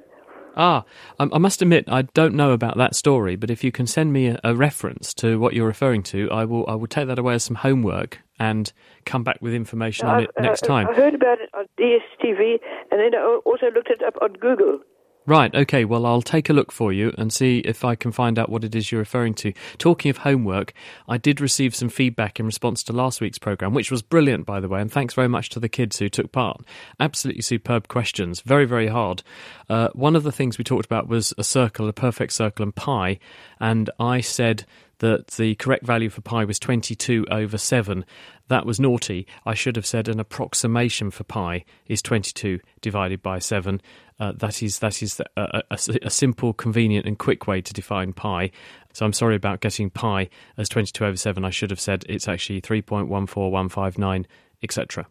Ah, 0.56 0.84
I 1.18 1.38
must 1.38 1.62
admit 1.62 1.84
I 1.88 2.02
don't 2.02 2.34
know 2.34 2.52
about 2.52 2.76
that 2.76 2.94
story, 2.94 3.36
but 3.36 3.50
if 3.50 3.64
you 3.64 3.72
can 3.72 3.86
send 3.86 4.12
me 4.12 4.36
a, 4.42 4.54
reference 4.54 5.12
to 5.14 5.38
what 5.40 5.52
you're 5.52 5.66
referring 5.66 6.02
to, 6.04 6.30
I 6.30 6.44
will 6.44 6.64
I 6.68 6.74
will 6.74 6.86
take 6.86 7.08
that 7.08 7.18
away 7.18 7.34
as 7.34 7.42
some 7.42 7.56
homework 7.56 8.20
and 8.38 8.72
come 9.04 9.24
back 9.24 9.38
with 9.40 9.52
information 9.52 10.06
on 10.06 10.22
it 10.22 10.30
next 10.38 10.62
uh, 10.62 10.66
time. 10.66 10.88
I 10.88 10.94
heard 10.94 11.14
about 11.14 11.38
it 11.40 11.50
on 11.54 11.66
DSTV, 11.78 12.58
and 12.90 13.00
then 13.00 13.14
I 13.14 13.40
also 13.44 13.66
looked 13.74 13.90
it 13.90 14.02
up 14.02 14.14
on 14.22 14.34
Google. 14.34 14.80
Right, 15.26 15.54
okay, 15.54 15.86
well, 15.86 16.04
I'll 16.04 16.20
take 16.20 16.50
a 16.50 16.52
look 16.52 16.70
for 16.70 16.92
you 16.92 17.10
and 17.16 17.32
see 17.32 17.60
if 17.60 17.82
I 17.82 17.94
can 17.94 18.12
find 18.12 18.38
out 18.38 18.50
what 18.50 18.62
it 18.62 18.74
is 18.74 18.92
you're 18.92 18.98
referring 18.98 19.32
to. 19.36 19.54
Talking 19.78 20.10
of 20.10 20.18
homework, 20.18 20.74
I 21.08 21.16
did 21.16 21.40
receive 21.40 21.74
some 21.74 21.88
feedback 21.88 22.38
in 22.38 22.44
response 22.44 22.82
to 22.84 22.92
last 22.92 23.22
week's 23.22 23.38
programme, 23.38 23.72
which 23.72 23.90
was 23.90 24.02
brilliant, 24.02 24.44
by 24.44 24.60
the 24.60 24.68
way, 24.68 24.82
and 24.82 24.92
thanks 24.92 25.14
very 25.14 25.28
much 25.28 25.48
to 25.50 25.60
the 25.60 25.68
kids 25.68 25.98
who 25.98 26.10
took 26.10 26.30
part. 26.30 26.60
Absolutely 27.00 27.40
superb 27.40 27.88
questions, 27.88 28.42
very, 28.42 28.66
very 28.66 28.88
hard. 28.88 29.22
Uh, 29.70 29.88
one 29.94 30.14
of 30.14 30.24
the 30.24 30.32
things 30.32 30.58
we 30.58 30.64
talked 30.64 30.84
about 30.84 31.08
was 31.08 31.32
a 31.38 31.44
circle, 31.44 31.88
a 31.88 31.94
perfect 31.94 32.34
circle, 32.34 32.62
and 32.62 32.74
pi, 32.74 33.18
and 33.58 33.88
I 33.98 34.20
said 34.20 34.66
that 34.98 35.28
the 35.28 35.54
correct 35.56 35.84
value 35.84 36.08
for 36.08 36.20
pi 36.20 36.44
was 36.44 36.58
22 36.58 37.26
over 37.30 37.58
7. 37.58 38.04
That 38.48 38.66
was 38.66 38.78
naughty. 38.78 39.26
I 39.44 39.54
should 39.54 39.76
have 39.76 39.86
said 39.86 40.08
an 40.08 40.20
approximation 40.20 41.10
for 41.10 41.24
pi 41.24 41.64
is 41.86 42.02
22 42.02 42.60
divided 42.80 43.22
by 43.22 43.38
7. 43.38 43.80
Uh, 44.20 44.32
that 44.36 44.62
is 44.62 44.78
that 44.78 45.02
is 45.02 45.20
a, 45.36 45.62
a, 45.70 45.78
a, 46.02 46.10
simple, 46.10 46.52
convenient, 46.52 47.04
and 47.04 47.18
quick 47.18 47.48
way 47.48 47.60
to 47.60 47.72
define 47.72 48.12
pi. 48.12 48.50
So 48.92 49.04
I'm 49.04 49.12
sorry 49.12 49.34
about 49.34 49.60
getting 49.60 49.90
pi 49.90 50.28
as 50.56 50.68
22 50.68 51.04
over 51.04 51.16
7. 51.16 51.44
I 51.44 51.50
should 51.50 51.70
have 51.70 51.80
said 51.80 52.04
it's 52.08 52.28
actually 52.28 52.60
3.14159, 52.60 54.26
etc. 54.62 55.06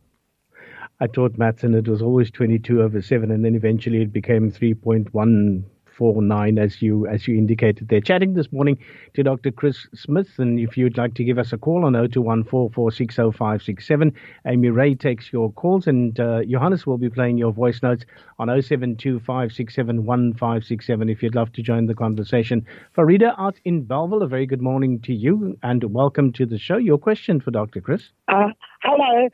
I 1.01 1.07
taught 1.07 1.37
maths 1.37 1.63
and 1.63 1.75
it 1.75 1.87
was 1.87 2.01
always 2.01 2.31
22 2.31 2.81
over 2.81 3.01
7, 3.01 3.29
and 3.29 3.43
then 3.43 3.55
eventually 3.55 4.01
it 4.01 4.13
became 4.13 4.51
3.1 4.51 5.63
four 5.97 6.21
nine, 6.21 6.57
as 6.57 6.81
you 6.81 7.05
as 7.07 7.27
you 7.27 7.37
indicated 7.37 7.89
there. 7.89 7.99
Chatting 8.01 8.33
this 8.33 8.51
morning 8.51 8.77
to 9.13 9.23
Dr. 9.23 9.51
Chris 9.51 9.87
Smith, 9.93 10.29
and 10.37 10.59
if 10.59 10.75
you'd 10.77 10.97
like 10.97 11.13
to 11.15 11.23
give 11.23 11.37
us 11.37 11.53
a 11.53 11.57
call 11.57 11.85
on 11.85 11.93
0214460567, 11.93 14.13
Amy 14.47 14.69
Ray 14.69 14.95
takes 14.95 15.31
your 15.31 15.51
calls, 15.53 15.87
and 15.87 16.19
uh, 16.19 16.43
Johannes 16.45 16.85
will 16.85 16.97
be 16.97 17.09
playing 17.09 17.37
your 17.37 17.51
voice 17.51 17.81
notes 17.83 18.05
on 18.39 18.47
0725671567 18.47 21.11
if 21.11 21.23
you'd 21.23 21.35
love 21.35 21.51
to 21.53 21.61
join 21.61 21.85
the 21.85 21.95
conversation. 21.95 22.65
Farida 22.97 23.33
out 23.37 23.59
in 23.65 23.83
Bellville, 23.83 24.23
a 24.23 24.27
very 24.27 24.45
good 24.45 24.61
morning 24.61 24.99
to 25.01 25.13
you, 25.13 25.57
and 25.63 25.83
welcome 25.85 26.31
to 26.33 26.45
the 26.45 26.57
show. 26.57 26.77
Your 26.77 26.97
question 26.97 27.39
for 27.39 27.51
Dr. 27.51 27.79
Chris? 27.81 28.03
Uh, 28.27 28.49
hello, 28.81 29.29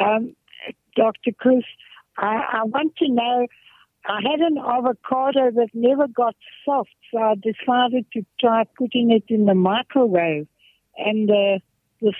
um, 0.00 0.34
Dr. 0.96 1.32
Chris. 1.38 1.64
I, 2.16 2.44
I 2.52 2.64
want 2.64 2.96
to 2.96 3.08
know 3.08 3.46
I 4.06 4.20
had 4.22 4.40
an 4.40 4.58
avocado 4.58 5.50
that 5.52 5.68
never 5.72 6.06
got 6.06 6.36
soft, 6.64 6.94
so 7.10 7.18
I 7.18 7.34
decided 7.36 8.04
to 8.12 8.24
try 8.38 8.64
putting 8.76 9.10
it 9.10 9.24
in 9.28 9.46
the 9.46 9.54
microwave, 9.54 10.46
and 10.98 11.30
uh, 11.30 11.58
the 12.02 12.12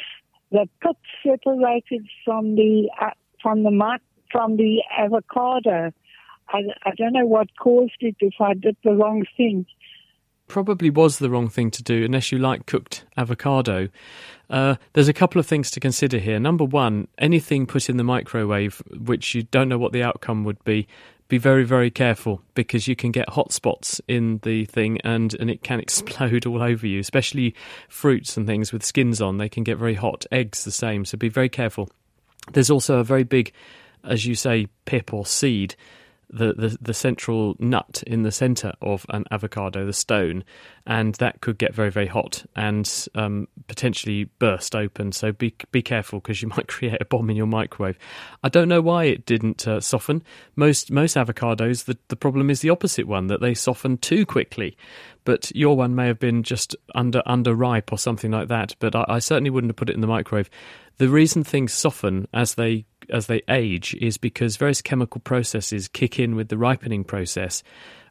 the 0.51 0.69
pit 0.81 0.97
separated 1.23 2.07
from 2.25 2.55
the 2.55 2.89
uh, 3.01 3.11
from 3.43 3.65
the 3.65 3.99
from 4.31 4.57
the 4.57 4.83
avocado. 4.97 5.93
I, 6.49 6.59
I 6.85 6.91
don't 6.97 7.13
know 7.13 7.27
what 7.27 7.49
caused 7.59 7.97
it 8.01 8.17
if 8.21 8.35
I 8.41 8.55
did 8.55 8.77
the 8.85 8.93
wrong 8.93 9.25
thing. 9.37 9.67
Probably 10.47 10.91
was 10.91 11.19
the 11.19 11.31
wrong 11.31 11.49
thing 11.49 11.71
to 11.71 11.83
do 11.83 12.05
unless 12.05 12.31
you 12.31 12.39
like 12.39 12.67
cooked 12.67 13.07
avocado. 13.17 13.89
Uh, 14.51 14.75
there's 14.93 15.09
a 15.09 15.15
couple 15.15 15.41
of 15.41 15.47
things 15.47 15.71
to 15.71 15.81
consider 15.81 16.19
here. 16.19 16.39
Number 16.39 16.65
one, 16.65 17.09
anything 17.17 17.67
put 17.67 17.89
in 17.89 17.97
the 17.97 18.05
microwave 18.05 18.83
which 18.91 19.35
you 19.35 19.45
don't 19.45 19.71
know 19.71 19.79
what 19.79 19.93
the 19.93 20.03
outcome 20.03 20.45
would 20.45 20.63
be, 20.65 20.87
be 21.29 21.39
very, 21.39 21.65
very 21.65 21.91
careful 21.91 22.43
because 22.55 22.87
you 22.87 22.95
can 22.95 23.11
get 23.11 23.31
hot 23.31 23.53
spots 23.53 24.01
in 24.07 24.39
the 24.43 24.65
thing 24.67 25.01
and, 25.03 25.35
and 25.35 25.51
it 25.51 25.63
can 25.63 25.81
explode 25.87 26.47
all 26.47 26.63
over 26.63 26.87
you, 26.87 27.01
especially 27.01 27.55
fruits 27.89 28.37
and 28.37 28.47
things 28.47 28.73
with 28.73 28.85
skins 28.85 29.21
on. 29.21 29.39
They 29.39 29.49
can 29.49 29.65
get 29.65 29.79
very 29.79 29.95
hot. 29.95 30.27
Eggs, 30.31 30.65
the 30.65 30.71
same. 30.71 31.05
So 31.05 31.17
be 31.17 31.29
very 31.29 31.49
careful. 31.49 31.89
There's 32.53 32.71
also 32.71 32.99
a 32.99 33.05
very 33.05 33.25
big, 33.25 33.53
as 34.03 34.27
you 34.27 34.35
say, 34.35 34.67
pip 34.85 35.15
or 35.15 35.25
seed 35.25 35.77
the, 36.35 36.53
the, 36.53 36.77
the 36.81 36.95
central 36.95 37.55
nut 37.59 38.03
in 38.07 38.23
the 38.23 38.33
center 38.33 38.73
of 38.83 39.07
an 39.11 39.25
avocado, 39.31 39.87
the 39.87 39.93
stone, 39.93 40.45
and 40.87 41.15
that 41.17 41.41
could 41.41 41.59
get 41.59 41.75
very 41.75 41.91
very 41.91 42.07
hot 42.07 42.45
and 42.57 43.09
um, 43.15 43.49
potentially 43.69 44.25
burst 44.39 44.75
open. 44.75 45.13
So 45.13 45.33
be 45.33 45.55
be 45.71 45.81
careful 45.81 46.21
because 46.21 46.43
you 46.43 46.49
might 46.57 46.67
create 46.67 47.01
a 47.01 47.05
bomb 47.05 47.31
in 47.31 47.37
your 47.37 47.47
microwave. 47.47 47.99
I 48.43 48.49
don't 48.49 48.69
know 48.69 48.81
why 48.81 49.05
it 49.05 49.25
didn't 49.25 49.67
uh, 49.67 49.81
soften. 49.81 50.23
Most 50.57 50.91
most 50.91 51.17
avocados, 51.17 51.85
the 51.85 51.97
the 52.09 52.17
problem 52.17 52.51
is 52.51 52.61
the 52.61 52.71
opposite 52.71 53.07
one 53.07 53.29
that 53.29 53.41
they 53.41 53.55
soften 53.55 53.97
too 53.99 54.27
quickly. 54.27 54.77
But 55.25 55.51
your 55.55 55.75
one 55.75 55.95
may 55.95 56.07
have 56.09 56.19
been 56.19 56.43
just 56.43 56.77
under 56.95 57.23
under 57.25 57.55
ripe 57.55 57.93
or 57.93 57.99
something 57.99 58.31
like 58.31 58.49
that. 58.49 58.75
But 58.79 58.95
I, 58.95 59.05
I 59.09 59.19
certainly 59.21 59.51
wouldn't 59.51 59.71
have 59.71 59.77
put 59.77 59.89
it 59.89 59.95
in 59.95 60.01
the 60.01 60.07
microwave. 60.07 60.51
The 60.99 61.09
reason 61.09 61.43
things 61.43 61.73
soften 61.73 62.29
as 62.33 62.55
they 62.55 62.87
as 63.11 63.27
they 63.27 63.43
age 63.49 63.95
is 64.01 64.17
because 64.17 64.57
various 64.57 64.83
chemical 64.83 65.21
processes 65.21 65.89
kick 65.89 66.19
in 66.19 66.37
with 66.37 66.49
the 66.49 66.59
ripening 66.59 67.05
process. 67.05 67.63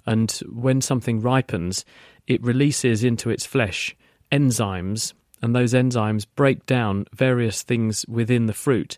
And 0.05 0.31
when 0.51 0.81
something 0.81 1.21
ripens, 1.21 1.85
it 2.27 2.43
releases 2.43 3.03
into 3.03 3.29
its 3.29 3.45
flesh 3.45 3.95
enzymes, 4.31 5.13
and 5.41 5.55
those 5.55 5.73
enzymes 5.73 6.25
break 6.35 6.65
down 6.65 7.05
various 7.13 7.63
things 7.63 8.05
within 8.07 8.45
the 8.45 8.53
fruit 8.53 8.97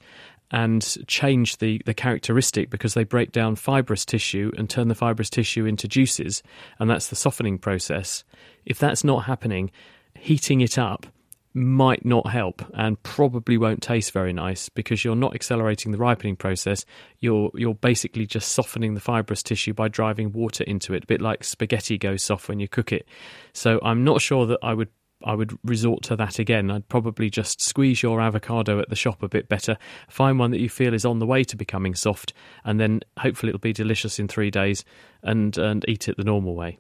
and 0.52 0.98
change 1.08 1.58
the, 1.58 1.82
the 1.86 1.94
characteristic 1.94 2.70
because 2.70 2.94
they 2.94 3.04
break 3.04 3.32
down 3.32 3.56
fibrous 3.56 4.06
tissue 4.06 4.52
and 4.58 4.70
turn 4.70 4.88
the 4.88 4.96
fibrous 4.96 5.30
tissue 5.30 5.66
into 5.66 5.88
juices, 5.88 6.44
and 6.80 6.90
that's 6.90 7.10
the 7.10 7.16
softening 7.16 7.58
process. 7.58 8.24
If 8.66 8.78
that's 8.80 9.04
not 9.04 9.26
happening, 9.26 9.72
heating 10.18 10.62
it 10.62 10.78
up 10.78 11.08
might 11.56 12.06
not 12.06 12.30
help 12.30 12.62
and 12.74 13.02
probably 13.02 13.58
won't 13.58 13.82
taste 13.82 14.12
very 14.12 14.34
nice 14.34 14.68
because 14.68 15.06
you're 15.06 15.16
not 15.16 15.34
accelerating 15.34 15.94
the 15.94 15.98
ripening 15.98 16.36
process. 16.36 16.86
You're 17.20 17.50
you're 17.56 17.74
basically 17.74 18.26
just 18.26 18.52
softening 18.52 18.94
the 18.94 19.00
fibrous 19.00 19.42
tissue 19.42 19.74
by 19.74 19.88
driving 19.88 20.34
water 20.34 20.66
into 20.66 20.94
it, 20.94 21.06
a 21.06 21.08
bit 21.08 21.22
like 21.22 21.46
spaghetti 21.46 21.98
goes 21.98 22.22
soft 22.22 22.50
when 22.50 22.60
you 22.60 22.68
cook 22.68 22.92
it. 22.92 23.08
So 23.54 23.80
I'm 23.82 24.04
not 24.04 24.22
sure 24.22 24.46
that 24.48 24.60
I 24.62 24.74
would 24.74 24.90
I 25.24 25.34
would 25.34 25.58
resort 25.64 26.04
to 26.04 26.18
that 26.18 26.40
again. 26.40 26.70
I'd 26.70 26.90
probably 26.90 27.30
just 27.30 27.62
squeeze 27.62 28.04
your 28.04 28.20
avocado 28.20 28.80
at 28.80 28.90
the 28.90 28.96
shop 28.98 29.24
a 29.24 29.30
bit 29.30 29.48
better, 29.48 29.78
find 30.10 30.38
one 30.38 30.52
that 30.52 30.60
you 30.60 30.70
feel 30.70 30.94
is 30.94 31.06
on 31.06 31.20
the 31.20 31.26
way 31.26 31.46
to 31.46 31.56
becoming 31.56 31.96
soft, 31.96 32.34
and 32.66 32.82
then 32.82 33.00
hopefully 33.18 33.52
it'll 33.52 33.60
be 33.60 33.72
delicious 33.72 34.20
in 34.20 34.28
three 34.28 34.52
days 34.52 34.84
and 35.24 35.58
and 35.58 35.86
eat 35.88 36.10
it 36.10 36.18
the 36.18 36.26
normal 36.26 36.54
way. 36.54 36.80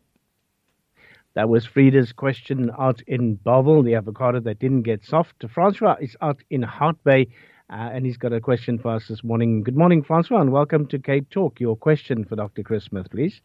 That 1.35 1.49
was 1.49 1.65
Frida's 1.65 2.13
question 2.13 2.71
out 2.79 3.01
in 3.07 3.35
Bellville, 3.35 3.83
the 3.83 3.95
avocado 3.95 4.39
that 4.39 4.59
didn't 4.59 4.83
get 4.83 5.03
soft. 5.03 5.43
Francois 5.53 5.97
is 5.99 6.15
out 6.21 6.41
in 6.49 6.61
Hout 6.61 6.95
Bay, 7.03 7.27
uh, 7.69 7.89
and 7.91 8.05
he's 8.05 8.15
got 8.15 8.31
a 8.31 8.39
question 8.39 8.79
for 8.79 8.95
us 8.95 9.09
this 9.09 9.21
morning. 9.21 9.61
Good 9.61 9.75
morning, 9.75 10.01
Francois, 10.01 10.39
and 10.39 10.53
welcome 10.53 10.87
to 10.87 10.97
Cape 10.97 11.29
Talk. 11.29 11.59
Your 11.59 11.75
question 11.75 12.23
for 12.23 12.37
Dr. 12.37 12.63
Chris 12.63 12.85
Smith, 12.85 13.11
please. 13.11 13.41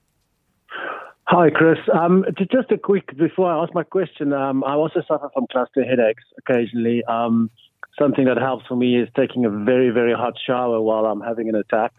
Hi, 1.24 1.50
Chris. 1.50 1.78
Um, 1.92 2.24
just 2.38 2.70
a 2.70 2.78
quick, 2.78 3.16
before 3.18 3.50
I 3.50 3.60
ask 3.60 3.74
my 3.74 3.82
question, 3.82 4.32
um, 4.32 4.62
I 4.62 4.74
also 4.74 5.02
suffer 5.08 5.28
from 5.34 5.46
cluster 5.50 5.82
headaches 5.82 6.22
occasionally. 6.38 7.02
Um, 7.08 7.50
something 7.98 8.26
that 8.26 8.36
helps 8.36 8.66
for 8.68 8.76
me 8.76 9.00
is 9.00 9.08
taking 9.16 9.44
a 9.46 9.50
very, 9.50 9.90
very 9.90 10.14
hot 10.14 10.34
shower 10.46 10.80
while 10.80 11.06
I'm 11.06 11.20
having 11.20 11.48
an 11.48 11.56
attack. 11.56 11.92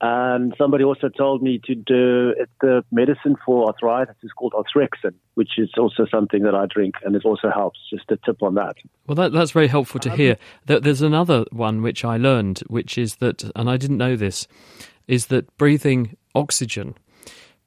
And 0.00 0.54
somebody 0.56 0.84
also 0.84 1.08
told 1.08 1.42
me 1.42 1.60
to 1.64 1.74
do 1.74 2.34
the 2.60 2.84
medicine 2.92 3.34
for 3.44 3.66
arthritis 3.66 4.14
is 4.22 4.30
called 4.30 4.52
Arthrexin, 4.52 5.14
which 5.34 5.58
is 5.58 5.70
also 5.76 6.06
something 6.08 6.44
that 6.44 6.54
I 6.54 6.66
drink, 6.66 6.94
and 7.04 7.16
it 7.16 7.24
also 7.24 7.50
helps. 7.50 7.80
Just 7.90 8.10
a 8.10 8.16
tip 8.24 8.42
on 8.42 8.54
that. 8.54 8.76
Well, 9.08 9.16
that, 9.16 9.32
that's 9.32 9.50
very 9.50 9.66
helpful 9.66 9.98
to 10.00 10.10
um, 10.10 10.16
hear. 10.16 10.36
There's 10.66 11.02
another 11.02 11.46
one 11.50 11.82
which 11.82 12.04
I 12.04 12.16
learned, 12.16 12.60
which 12.68 12.96
is 12.96 13.16
that, 13.16 13.50
and 13.56 13.68
I 13.68 13.76
didn't 13.76 13.98
know 13.98 14.14
this, 14.14 14.46
is 15.08 15.26
that 15.26 15.56
breathing 15.58 16.16
oxygen. 16.32 16.94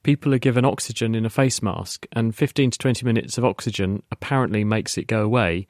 People 0.02 0.32
are 0.32 0.38
given 0.38 0.64
oxygen 0.64 1.14
in 1.14 1.26
a 1.26 1.30
face 1.30 1.62
mask, 1.62 2.06
and 2.12 2.34
15 2.34 2.70
to 2.70 2.78
20 2.78 3.04
minutes 3.04 3.36
of 3.36 3.44
oxygen 3.44 4.02
apparently 4.10 4.64
makes 4.64 4.96
it 4.96 5.06
go 5.06 5.22
away 5.22 5.66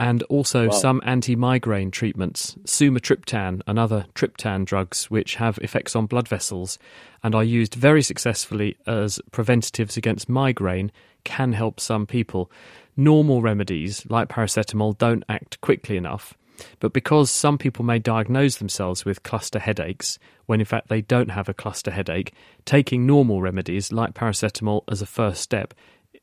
and 0.00 0.22
also 0.24 0.68
wow. 0.68 0.70
some 0.70 1.02
anti 1.04 1.36
migraine 1.36 1.90
treatments, 1.90 2.56
sumatriptan 2.64 3.60
and 3.66 3.78
other 3.78 4.06
triptan 4.14 4.64
drugs, 4.64 5.10
which 5.10 5.34
have 5.34 5.58
effects 5.58 5.94
on 5.94 6.06
blood 6.06 6.26
vessels 6.26 6.78
and 7.22 7.34
are 7.34 7.44
used 7.44 7.74
very 7.74 8.02
successfully 8.02 8.78
as 8.86 9.20
preventatives 9.30 9.98
against 9.98 10.26
migraine, 10.26 10.90
can 11.24 11.52
help 11.52 11.78
some 11.78 12.06
people. 12.06 12.50
Normal 12.96 13.42
remedies 13.42 14.06
like 14.08 14.28
paracetamol 14.28 14.96
don't 14.96 15.22
act 15.28 15.60
quickly 15.60 15.98
enough. 15.98 16.32
But 16.78 16.94
because 16.94 17.30
some 17.30 17.58
people 17.58 17.84
may 17.84 17.98
diagnose 17.98 18.56
themselves 18.56 19.04
with 19.04 19.22
cluster 19.22 19.58
headaches 19.58 20.18
when 20.46 20.60
in 20.60 20.66
fact 20.66 20.88
they 20.88 21.02
don't 21.02 21.30
have 21.30 21.48
a 21.50 21.54
cluster 21.54 21.90
headache, 21.90 22.32
taking 22.64 23.06
normal 23.06 23.42
remedies 23.42 23.92
like 23.92 24.14
paracetamol 24.14 24.82
as 24.88 25.02
a 25.02 25.06
first 25.06 25.42
step, 25.42 25.74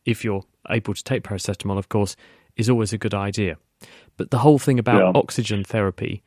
if 0.03 0.23
you're 0.25 0.43
able 0.67 0.95
to 0.95 1.03
take 1.03 1.23
paracetamol, 1.23 1.77
of 1.77 1.89
course, 1.89 2.15
is 2.57 2.69
always 2.69 2.93
a 2.93 2.97
good 2.97 3.13
idea. 3.13 3.57
But 4.17 4.31
the 4.31 4.39
whole 4.39 4.59
thing 4.59 4.79
about 4.79 5.15
yeah. 5.15 5.19
oxygen 5.19 5.63
therapy 5.63 6.23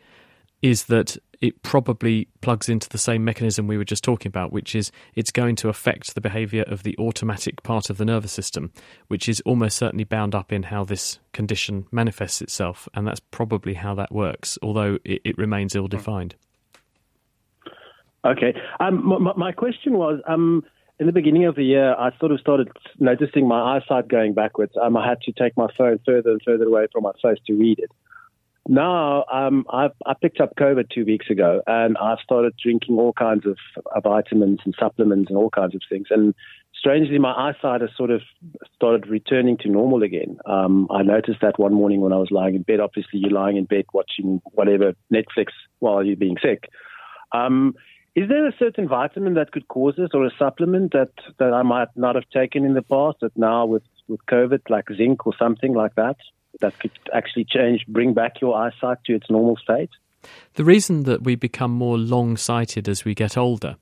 is 0.63 0.85
that 0.85 1.17
it 1.41 1.63
probably 1.63 2.29
plugs 2.43 2.69
into 2.69 2.89
the 2.89 2.99
same 2.99 3.25
mechanism 3.25 3.67
we 3.67 3.79
were 3.79 3.85
just 3.85 4.05
talking 4.05 4.29
about, 4.29 4.53
which 4.53 4.75
is 4.75 4.93
it's 5.15 5.31
going 5.31 5.57
to 5.57 5.69
affect 5.71 6.15
the 6.15 6.21
behavior 6.21 6.63
of 6.67 6.83
the 6.83 6.95
automatic 6.99 7.63
part 7.63 7.89
of 7.89 7.97
the 7.97 8.05
nervous 8.05 8.33
system, 8.33 8.71
which 9.09 9.29
is 9.29 9.41
almost 9.47 9.79
certainly 9.79 10.05
bound 10.05 10.35
up 10.35 10.53
in 10.53 10.65
how 10.65 10.85
this 10.85 11.19
condition 11.33 11.87
manifests 11.91 12.43
itself. 12.43 12.89
And 12.93 13.07
that's 13.07 13.21
probably 13.21 13.75
how 13.75 13.95
that 13.95 14.13
works, 14.13 14.59
although 14.63 14.99
it, 15.05 15.23
it 15.25 15.39
remains 15.39 15.75
ill 15.75 15.89
defined. 15.89 16.35
Okay. 18.25 18.55
Um, 18.79 19.07
my, 19.07 19.33
my, 19.35 19.53
question 19.53 19.95
was 19.95 20.21
um, 20.29 20.63
in 21.01 21.07
the 21.07 21.13
beginning 21.13 21.47
of 21.47 21.57
the 21.57 21.65
year, 21.65 21.95
I 21.95 22.11
sort 22.21 22.31
of 22.31 22.41
started 22.41 22.69
noticing 22.99 23.49
my 23.49 23.77
eyesight 23.77 24.07
going 24.07 24.35
backwards. 24.35 24.73
Um, 24.81 24.97
I 24.97 25.09
had 25.09 25.21
to 25.23 25.33
take 25.33 25.57
my 25.57 25.67
phone 25.77 25.99
further 26.07 26.31
and 26.31 26.41
further 26.45 26.65
away 26.65 26.87
from 26.93 27.03
my 27.03 27.13
face 27.23 27.39
to 27.47 27.55
read 27.55 27.81
it 27.81 27.91
now 28.71 29.25
um, 29.33 29.65
I've, 29.73 29.91
I 30.07 30.15
picked 30.15 30.41
up 30.41 30.55
COVID 30.55 30.91
two 30.95 31.05
weeks 31.05 31.31
ago, 31.31 31.61
and 31.67 31.97
I've 31.99 32.19
started 32.23 32.55
drinking 32.63 32.99
all 32.99 33.13
kinds 33.13 33.45
of, 33.47 33.57
of 33.95 34.05
vitamins 34.05 34.61
and 34.65 34.75
supplements 34.79 35.29
and 35.29 35.37
all 35.37 35.51
kinds 35.51 35.75
of 35.75 35.81
things. 35.89 36.07
And 36.11 36.35
strangely, 36.73 37.19
my 37.19 37.33
eyesight 37.33 37.81
has 37.81 37.91
sort 37.97 38.11
of 38.11 38.23
started 38.75 39.09
returning 39.09 39.57
to 39.59 39.69
normal 39.69 40.05
again. 40.05 40.39
Um, 40.47 40.87
I 40.91 41.03
noticed 41.03 41.41
that 41.43 41.59
one 41.59 41.75
morning 41.75 42.01
when 42.01 42.13
I 42.13 42.19
was 42.19 42.31
lying 42.31 42.55
in 42.55 42.63
bed. 42.63 42.79
Obviously, 42.81 43.19
you're 43.19 43.33
lying 43.33 43.57
in 43.57 43.65
bed 43.65 43.87
watching 43.93 44.41
whatever 44.53 44.93
Netflix 45.13 45.47
while 45.81 46.05
you're 46.05 46.17
being 46.17 46.37
sick. 46.41 46.69
Um, 47.33 47.75
is 48.15 48.29
there 48.29 48.47
a 48.47 48.55
certain 48.59 48.89
vitamin 48.89 49.35
that 49.35 49.53
could 49.53 49.69
cause 49.69 49.95
this, 49.97 50.11
or 50.15 50.25
a 50.25 50.31
supplement 50.39 50.93
that, 50.93 51.13
that 51.39 51.53
I 51.53 51.63
might 51.63 51.89
not 51.97 52.15
have 52.15 52.29
taken 52.31 52.65
in 52.65 52.75
the 52.75 52.83
past 52.83 53.19
that 53.21 53.37
now 53.37 53.67
with, 53.67 53.83
with 54.09 54.21
COVID, 54.27 54.69
like 54.69 54.87
zinc 54.97 55.27
or 55.27 55.33
something 55.39 55.75
like 55.75 55.95
that? 55.95 56.17
that 56.61 56.79
could 56.79 56.93
actually 57.13 57.45
change, 57.45 57.87
bring 57.87 58.15
back 58.15 58.41
your 58.41 58.57
eyesight 58.57 58.99
to 59.07 59.15
its 59.15 59.31
normal 59.31 59.57
state? 59.57 59.91
The 60.55 60.65
reason 60.65 61.05
that 61.05 61.23
we 61.23 61.35
become 61.35 61.71
more 61.71 61.97
long 61.97 62.37
sighted 62.37 62.89
as 62.89 63.05
we 63.05 63.15
get 63.15 63.37
older 63.37 63.77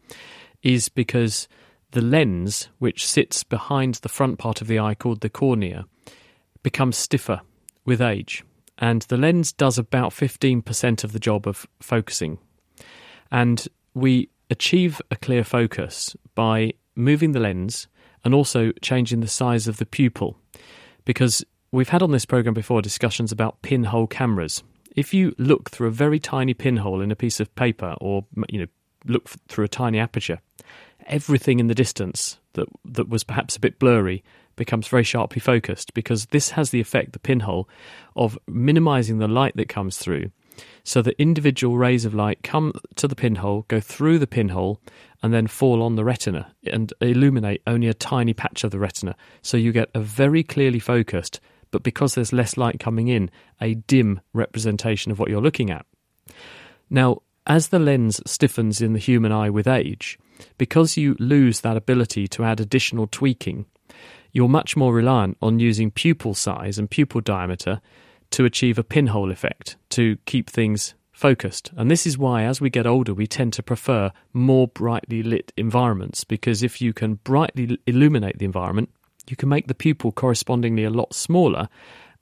is 0.63 0.89
because 0.89 1.49
the 1.93 2.01
lens, 2.01 2.69
which 2.79 3.07
sits 3.07 3.43
behind 3.43 3.97
the 3.97 4.09
front 4.09 4.39
part 4.39 4.61
of 4.61 4.69
the 4.69 4.79
eye 4.79 4.95
called 4.95 5.21
the 5.21 5.31
cornea, 5.31 5.87
becomes 6.63 6.97
stiffer 6.97 7.41
with 7.85 8.01
age. 8.01 8.45
And 8.77 9.03
the 9.03 9.17
lens 9.17 9.53
does 9.53 9.79
about 9.79 10.13
15% 10.13 11.03
of 11.03 11.13
the 11.13 11.19
job 11.19 11.49
of 11.49 11.67
focusing. 11.81 12.39
And 13.31 13.67
we 13.99 14.29
achieve 14.51 15.01
a 15.11 15.17
clear 15.17 15.45
focus 15.45 16.17
by 16.35 16.73
moving 16.95 17.33
the 17.33 17.41
lens 17.41 17.89
and 18.25 18.35
also 18.35 18.73
changing 18.83 19.21
the 19.21 19.29
size 19.29 19.69
of 19.69 19.77
the 19.77 19.87
pupil. 19.87 20.37
Because 21.05 21.45
We've 21.71 21.91
had 21.91 22.03
on 22.03 22.13
this 22.13 22.25
program 22.25 22.55
before 22.55 22.81
discussions 22.81 23.31
about 23.31 23.61
pinhole 23.61 24.07
cameras. 24.07 24.63
If 24.97 25.13
you 25.13 25.35
look 25.37 25.71
through 25.71 25.89
a 25.89 25.93
very 25.93 26.19
tiny 26.19 26.55
pinhole 26.55 27.03
in 27.03 27.11
a 27.11 27.17
piece 27.17 27.41
of 27.41 27.55
paper 27.57 27.95
or 28.01 28.25
you 28.49 28.61
know 28.61 28.67
look 29.05 29.29
through 29.49 29.67
a 29.67 29.69
tiny 29.69 29.99
aperture, 29.99 30.41
everything 31.07 31.61
in 31.61 31.67
the 31.67 31.75
distance 31.75 32.39
that 32.55 32.69
that 32.87 33.09
was 33.09 33.23
perhaps 33.23 33.57
a 33.57 33.61
bit 33.61 33.79
blurry 33.79 34.25
becomes 34.57 34.89
very 34.89 35.05
sharply 35.05 35.41
focused 35.41 35.93
because 35.93 36.27
this 36.27 36.51
has 36.51 36.71
the 36.71 36.81
effect 36.81 37.13
the 37.13 37.19
pinhole 37.19 37.69
of 38.17 38.39
minimizing 38.49 39.19
the 39.19 39.29
light 39.29 39.55
that 39.57 39.69
comes 39.69 39.99
through 39.99 40.31
so 40.85 41.03
that 41.03 41.21
individual 41.21 41.77
rays 41.77 42.05
of 42.05 42.15
light 42.15 42.43
come 42.43 42.73
to 42.97 43.09
the 43.09 43.17
pinhole, 43.17 43.65
go 43.69 43.81
through 43.81 44.19
the 44.19 44.27
pinhole, 44.27 44.81
and 45.23 45.35
then 45.35 45.47
fall 45.47 45.83
on 45.83 45.97
the 45.97 46.05
retina 46.05 46.55
and 46.71 46.93
illuminate 47.01 47.63
only 47.67 47.89
a 47.89 47.95
tiny 47.95 48.35
patch 48.35 48.65
of 48.65 48.71
the 48.71 48.79
retina. 48.79 49.17
So 49.43 49.57
you 49.57 49.73
get 49.73 49.91
a 49.95 50.01
very 50.01 50.43
clearly 50.43 50.79
focused 50.79 51.41
but 51.71 51.83
because 51.83 52.15
there's 52.15 52.33
less 52.33 52.57
light 52.57 52.81
coming 52.81 53.09
in, 53.09 53.31
a 53.61 53.75
dim 53.75 54.21
representation 54.33 55.13
of 55.13 55.19
what 55.19 55.29
you're 55.29 55.43
looking 55.43 55.71
at. 55.71 55.87
Now, 56.91 57.23
as 57.47 57.69
the 57.69 57.79
lens 57.79 58.21
stiffens 58.27 58.81
in 58.81 58.93
the 58.93 58.99
human 58.99 59.33
eye 59.33 59.51
with 59.51 59.67
age, 59.67 60.19
because 60.57 60.97
you 60.97 61.17
lose 61.19 61.61
that 61.61 61.77
ability 61.77 62.29
to 62.29 62.45
add 62.45 62.61
additional 62.61 63.07
tweaking, 63.07 63.67
you're 64.33 64.49
much 64.49 64.77
more 64.77 64.93
reliant 64.93 65.37
on 65.41 65.59
using 65.59 65.91
pupil 65.91 66.35
size 66.35 66.79
and 66.79 66.91
pupil 66.91 67.21
diameter 67.21 67.81
to 68.31 68.45
achieve 68.45 68.79
a 68.79 68.85
pinhole 68.85 69.31
effect, 69.31 69.77
to 69.91 70.17
keep 70.27 70.49
things 70.51 70.95
focused. 71.13 71.73
And 71.77 71.91
this 71.91 72.07
is 72.07 72.17
why, 72.17 72.45
as 72.45 72.61
we 72.61 72.71
get 72.71 72.87
older, 72.87 73.13
we 73.13 73.27
tend 73.27 73.53
to 73.55 73.63
prefer 73.63 74.13
more 74.33 74.69
brightly 74.69 75.23
lit 75.23 75.53
environments, 75.57 76.25
because 76.25 76.63
if 76.63 76.81
you 76.81 76.93
can 76.93 77.15
brightly 77.15 77.79
illuminate 77.87 78.39
the 78.39 78.45
environment, 78.45 78.91
you 79.29 79.37
can 79.37 79.49
make 79.49 79.67
the 79.67 79.75
pupil 79.75 80.13
correspondingly 80.13 80.85
a 80.85 80.91
lot 80.91 81.15
smaller, 81.15 81.69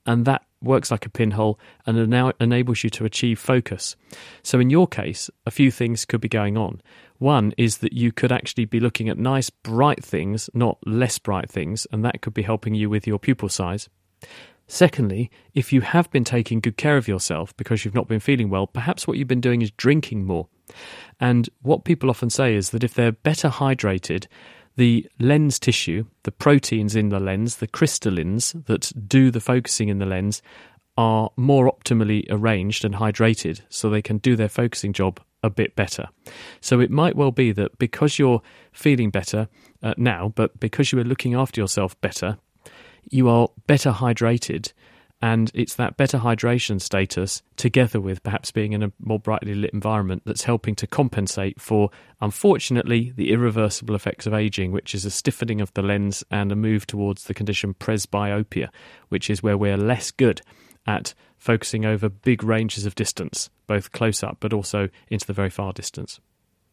and 0.05 0.25
that 0.25 0.43
works 0.61 0.89
like 0.89 1.05
a 1.05 1.09
pinhole 1.09 1.59
and 1.85 2.09
now 2.09 2.33
enables 2.39 2.83
you 2.83 2.89
to 2.89 3.05
achieve 3.05 3.37
focus. 3.39 3.95
So, 4.41 4.59
in 4.59 4.69
your 4.69 4.87
case, 4.87 5.29
a 5.45 5.51
few 5.51 5.69
things 5.69 6.05
could 6.05 6.21
be 6.21 6.29
going 6.29 6.57
on. 6.57 6.81
One 7.19 7.53
is 7.57 7.79
that 7.79 7.93
you 7.93 8.11
could 8.11 8.31
actually 8.31 8.65
be 8.65 8.79
looking 8.79 9.09
at 9.09 9.17
nice, 9.17 9.49
bright 9.49 10.03
things, 10.03 10.49
not 10.53 10.77
less 10.85 11.19
bright 11.19 11.49
things, 11.49 11.87
and 11.91 12.03
that 12.03 12.21
could 12.21 12.33
be 12.33 12.43
helping 12.43 12.75
you 12.75 12.89
with 12.89 13.07
your 13.07 13.19
pupil 13.19 13.49
size. 13.49 13.89
Secondly, 14.67 15.31
if 15.53 15.71
you 15.71 15.81
have 15.81 16.11
been 16.11 16.25
taking 16.25 16.59
good 16.59 16.77
care 16.77 16.97
of 16.97 17.07
yourself 17.07 17.55
because 17.55 17.85
you've 17.85 17.95
not 17.95 18.07
been 18.07 18.19
feeling 18.19 18.49
well, 18.49 18.67
perhaps 18.67 19.07
what 19.07 19.17
you've 19.17 19.27
been 19.27 19.41
doing 19.41 19.61
is 19.61 19.71
drinking 19.71 20.25
more. 20.25 20.47
And 21.19 21.49
what 21.61 21.85
people 21.85 22.09
often 22.09 22.29
say 22.29 22.53
is 22.53 22.71
that 22.71 22.83
if 22.83 22.93
they're 22.93 23.13
better 23.13 23.49
hydrated, 23.49 24.27
the 24.75 25.07
lens 25.19 25.57
tissue, 25.57 26.05
the 26.23 26.31
proteins 26.31 26.95
in 26.95 27.09
the 27.09 27.19
lens, 27.19 27.57
the 27.57 27.67
crystallins 27.67 28.65
that 28.65 28.91
do 29.07 29.31
the 29.31 29.39
focusing 29.39 29.89
in 29.89 29.99
the 29.99 30.05
lens, 30.05 30.41
are 30.97 31.29
more 31.37 31.71
optimally 31.71 32.25
arranged 32.29 32.83
and 32.83 32.95
hydrated 32.95 33.61
so 33.69 33.89
they 33.89 34.01
can 34.01 34.17
do 34.17 34.35
their 34.35 34.49
focusing 34.49 34.91
job 34.91 35.19
a 35.43 35.49
bit 35.49 35.75
better. 35.75 36.07
So 36.59 36.79
it 36.79 36.89
might 36.89 37.15
well 37.15 37.31
be 37.31 37.51
that 37.51 37.77
because 37.77 38.17
you're 38.17 38.41
feeling 38.71 39.11
better 39.11 39.47
uh, 39.83 39.93
now, 39.97 40.33
but 40.35 40.59
because 40.59 40.91
you 40.91 40.99
are 40.99 41.03
looking 41.03 41.35
after 41.35 41.61
yourself 41.61 41.99
better, 42.01 42.37
you 43.09 43.29
are 43.29 43.49
better 43.65 43.91
hydrated 43.91 44.71
and 45.21 45.49
it's 45.55 45.75
that 45.75 45.97
better 45.97 46.19
hydration 46.19 46.79
status, 46.79 47.41
together 47.55 47.99
with 47.99 48.21
perhaps 48.21 48.51
being 48.51 48.73
in 48.73 48.83
a 48.83 48.91
more 48.99 49.19
brightly 49.19 49.55
lit 49.55 49.73
environment, 49.73 50.21
that's 50.25 50.43
helping 50.43 50.75
to 50.75 50.85
compensate 50.85 51.59
for, 51.59 51.89
unfortunately, 52.21 53.11
the 53.15 53.31
irreversible 53.31 53.95
effects 53.95 54.27
of 54.27 54.33
aging, 54.33 54.71
which 54.71 54.93
is 54.93 55.05
a 55.05 55.11
stiffening 55.11 55.59
of 55.59 55.73
the 55.73 55.81
lens 55.81 56.23
and 56.29 56.51
a 56.51 56.55
move 56.55 56.85
towards 56.85 57.23
the 57.23 57.33
condition 57.33 57.73
presbyopia, 57.73 58.69
which 59.09 59.29
is 59.29 59.41
where 59.41 59.57
we're 59.57 59.77
less 59.77 60.11
good 60.11 60.41
at 60.85 61.15
focusing 61.37 61.83
over 61.83 62.09
big 62.09 62.43
ranges 62.43 62.85
of 62.85 62.93
distance, 62.93 63.49
both 63.65 63.91
close 63.91 64.23
up 64.23 64.37
but 64.39 64.53
also 64.53 64.87
into 65.09 65.25
the 65.25 65.33
very 65.33 65.49
far 65.49 65.73
distance. 65.73 66.19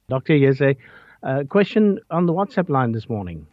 Dr. 0.08 0.34
Yeze, 0.34 0.76
a 1.22 1.26
uh, 1.26 1.44
question 1.44 1.98
on 2.10 2.26
the 2.26 2.32
WhatsApp 2.34 2.68
line 2.68 2.92
this 2.92 3.08
morning. 3.08 3.46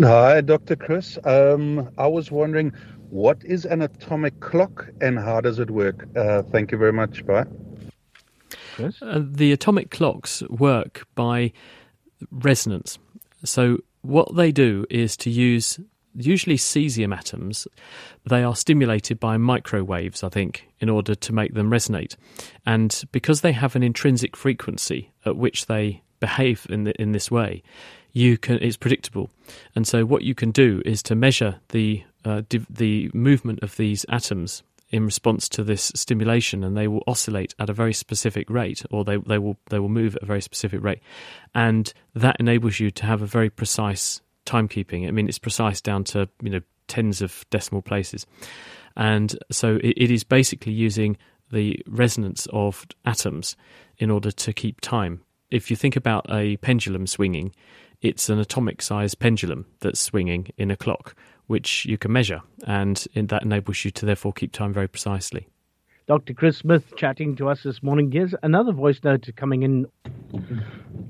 Hi, 0.00 0.40
Dr. 0.42 0.76
Chris. 0.76 1.18
Um, 1.24 1.90
I 1.98 2.06
was 2.06 2.30
wondering 2.30 2.72
what 3.10 3.44
is 3.44 3.64
an 3.64 3.82
atomic 3.82 4.38
clock 4.38 4.88
and 5.00 5.18
how 5.18 5.40
does 5.40 5.58
it 5.58 5.70
work? 5.70 6.06
Uh, 6.16 6.42
thank 6.42 6.70
you 6.70 6.78
very 6.78 6.92
much. 6.92 7.26
Bye. 7.26 7.46
Uh, 8.78 9.20
the 9.24 9.50
atomic 9.50 9.90
clocks 9.90 10.42
work 10.48 11.04
by 11.16 11.52
resonance. 12.30 12.98
So, 13.44 13.78
what 14.02 14.36
they 14.36 14.52
do 14.52 14.86
is 14.88 15.16
to 15.18 15.30
use 15.30 15.80
usually 16.14 16.56
cesium 16.56 17.16
atoms. 17.16 17.66
They 18.24 18.44
are 18.44 18.54
stimulated 18.54 19.18
by 19.18 19.36
microwaves, 19.36 20.22
I 20.22 20.28
think, 20.28 20.68
in 20.78 20.88
order 20.88 21.16
to 21.16 21.32
make 21.32 21.54
them 21.54 21.70
resonate. 21.70 22.14
And 22.64 23.04
because 23.10 23.40
they 23.40 23.52
have 23.52 23.74
an 23.74 23.82
intrinsic 23.82 24.36
frequency 24.36 25.12
at 25.26 25.36
which 25.36 25.66
they 25.66 26.02
behave 26.20 26.66
in, 26.70 26.84
the, 26.84 27.00
in 27.00 27.12
this 27.12 27.30
way, 27.30 27.62
you 28.12 28.38
can 28.38 28.58
it's 28.60 28.76
predictable. 28.76 29.30
And 29.74 29.86
so, 29.86 30.04
what 30.04 30.22
you 30.22 30.34
can 30.34 30.50
do 30.50 30.82
is 30.84 31.02
to 31.04 31.14
measure 31.14 31.60
the 31.68 32.04
uh, 32.24 32.42
the 32.50 33.10
movement 33.14 33.62
of 33.62 33.76
these 33.76 34.04
atoms 34.08 34.62
in 34.90 35.04
response 35.04 35.48
to 35.50 35.62
this 35.62 35.92
stimulation, 35.94 36.64
and 36.64 36.76
they 36.76 36.88
will 36.88 37.02
oscillate 37.06 37.54
at 37.58 37.68
a 37.68 37.74
very 37.74 37.92
specific 37.92 38.48
rate, 38.48 38.82
or 38.90 39.04
they 39.04 39.16
they 39.16 39.38
will 39.38 39.56
they 39.70 39.78
will 39.78 39.88
move 39.88 40.16
at 40.16 40.22
a 40.22 40.26
very 40.26 40.40
specific 40.40 40.82
rate, 40.82 41.00
and 41.54 41.92
that 42.14 42.36
enables 42.40 42.80
you 42.80 42.90
to 42.90 43.06
have 43.06 43.22
a 43.22 43.26
very 43.26 43.50
precise 43.50 44.20
timekeeping. 44.46 45.06
I 45.06 45.10
mean, 45.10 45.28
it's 45.28 45.38
precise 45.38 45.80
down 45.80 46.04
to 46.04 46.28
you 46.42 46.50
know 46.50 46.60
tens 46.86 47.20
of 47.20 47.44
decimal 47.50 47.82
places, 47.82 48.26
and 48.96 49.38
so 49.50 49.76
it, 49.76 49.94
it 49.96 50.10
is 50.10 50.24
basically 50.24 50.72
using 50.72 51.16
the 51.50 51.80
resonance 51.86 52.46
of 52.52 52.86
atoms 53.04 53.56
in 53.98 54.10
order 54.10 54.30
to 54.30 54.52
keep 54.52 54.80
time. 54.80 55.22
If 55.50 55.70
you 55.70 55.76
think 55.76 55.96
about 55.96 56.26
a 56.30 56.56
pendulum 56.58 57.06
swinging, 57.06 57.54
it's 58.00 58.28
an 58.28 58.38
atomic 58.38 58.82
sized 58.82 59.18
pendulum 59.18 59.66
that's 59.80 60.00
swinging 60.00 60.48
in 60.56 60.70
a 60.70 60.76
clock 60.76 61.14
which 61.46 61.86
you 61.86 61.96
can 61.96 62.12
measure, 62.12 62.42
and 62.66 63.06
that 63.14 63.42
enables 63.42 63.84
you 63.84 63.90
to 63.90 64.04
therefore 64.04 64.32
keep 64.32 64.52
time 64.52 64.72
very 64.72 64.86
precisely. 64.86 65.48
Dr. 66.06 66.34
Chris 66.34 66.58
Smith 66.58 66.94
chatting 66.96 67.36
to 67.36 67.48
us 67.48 67.62
this 67.62 67.82
morning. 67.82 68.10
Here's 68.10 68.34
another 68.42 68.72
voice 68.72 69.00
note 69.02 69.28
coming 69.36 69.62
in. 69.62 69.86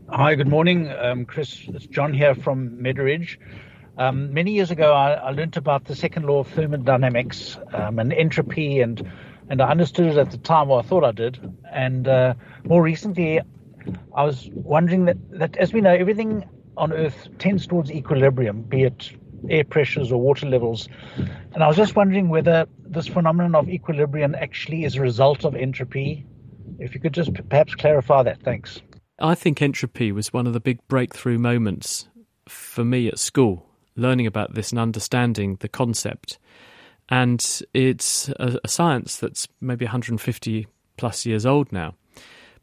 Hi, 0.09 0.35
good 0.35 0.49
morning, 0.49 0.91
um, 0.91 1.25
Chris. 1.25 1.65
It's 1.69 1.87
John 1.87 2.13
here 2.13 2.35
from 2.35 2.81
Meadowridge. 2.81 3.39
Um, 3.97 4.33
many 4.33 4.53
years 4.53 4.71
ago, 4.71 4.93
I, 4.93 5.15
I, 5.15 5.31
learned 5.31 5.57
about 5.57 5.85
the 5.85 5.97
second 5.97 6.25
law 6.25 6.41
of 6.41 6.49
thermodynamics 6.49 7.59
um, 7.73 7.99
and 7.99 8.13
entropy 8.13 8.81
and 8.81 9.11
and 9.51 9.63
I 9.63 9.71
understood 9.71 10.07
it 10.07 10.19
at 10.19 10.31
the 10.31 10.39
time, 10.39 10.71
or 10.71 10.81
I 10.81 10.83
thought 10.83 11.05
I 11.05 11.13
did. 11.13 11.39
And 11.73 12.07
uh, 12.07 12.35
more 12.65 12.83
recently, 12.83 13.41
I 14.15 14.25
was 14.25 14.51
wondering 14.53 15.07
that, 15.07 15.17
that, 15.31 15.57
as 15.57 15.73
we 15.73 15.81
know, 15.81 15.95
everything 15.95 16.45
on 16.79 16.93
Earth 16.93 17.29
tends 17.39 17.67
towards 17.67 17.91
equilibrium, 17.91 18.63
be 18.63 18.85
it 18.85 19.11
air 19.49 19.65
pressures 19.65 20.11
or 20.11 20.21
water 20.21 20.47
levels. 20.47 20.89
And 21.55 21.63
I 21.63 21.69
was 21.69 21.77
just 21.77 21.95
wondering 21.95 22.29
whether 22.29 22.67
this 22.85 23.07
phenomenon 23.07 23.55
of 23.55 23.69
equilibrium 23.69 24.35
actually 24.35 24.85
is 24.85 24.97
a 24.97 25.01
result 25.01 25.45
of 25.45 25.55
entropy. 25.55 26.27
If 26.79 26.95
you 26.95 27.01
could 27.01 27.15
just 27.15 27.33
perhaps 27.49 27.75
clarify 27.75 28.23
that, 28.25 28.43
thanks. 28.43 28.81
I 29.19 29.35
think 29.35 29.61
entropy 29.61 30.13
was 30.13 30.33
one 30.33 30.47
of 30.47 30.53
the 30.53 30.61
big 30.61 30.87
breakthrough 30.89 31.39
moments 31.39 32.09
for 32.49 32.85
me 32.85 33.09
at 33.09 33.19
school, 33.19 33.67
learning 33.97 34.27
about 34.27 34.55
this 34.55 34.71
and 34.71 34.79
understanding 34.79 35.57
the 35.61 35.69
concept. 35.69 36.39
And 37.09 37.45
it's 37.75 38.29
a, 38.29 38.59
a 38.63 38.69
science 38.69 39.17
that's 39.17 39.49
maybe 39.61 39.85
150 39.85 40.67
plus 40.97 41.27
years 41.27 41.47
old 41.47 41.73
now. 41.73 41.95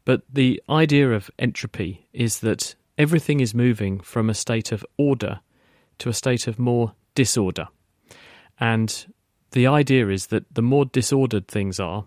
But 0.04 0.22
the 0.32 0.62
idea 0.70 1.12
of 1.12 1.30
entropy 1.38 2.06
is 2.12 2.40
that 2.40 2.76
everything 2.98 3.40
is 3.40 3.54
moving 3.54 4.00
from 4.00 4.30
a 4.30 4.34
state 4.34 4.72
of 4.72 4.84
order 4.96 5.40
to 5.98 6.08
a 6.08 6.14
state 6.14 6.46
of 6.46 6.58
more 6.58 6.94
disorder. 7.14 7.68
And 8.58 9.06
the 9.52 9.66
idea 9.66 10.08
is 10.08 10.28
that 10.28 10.54
the 10.54 10.62
more 10.62 10.84
disordered 10.84 11.48
things 11.48 11.78
are, 11.80 12.06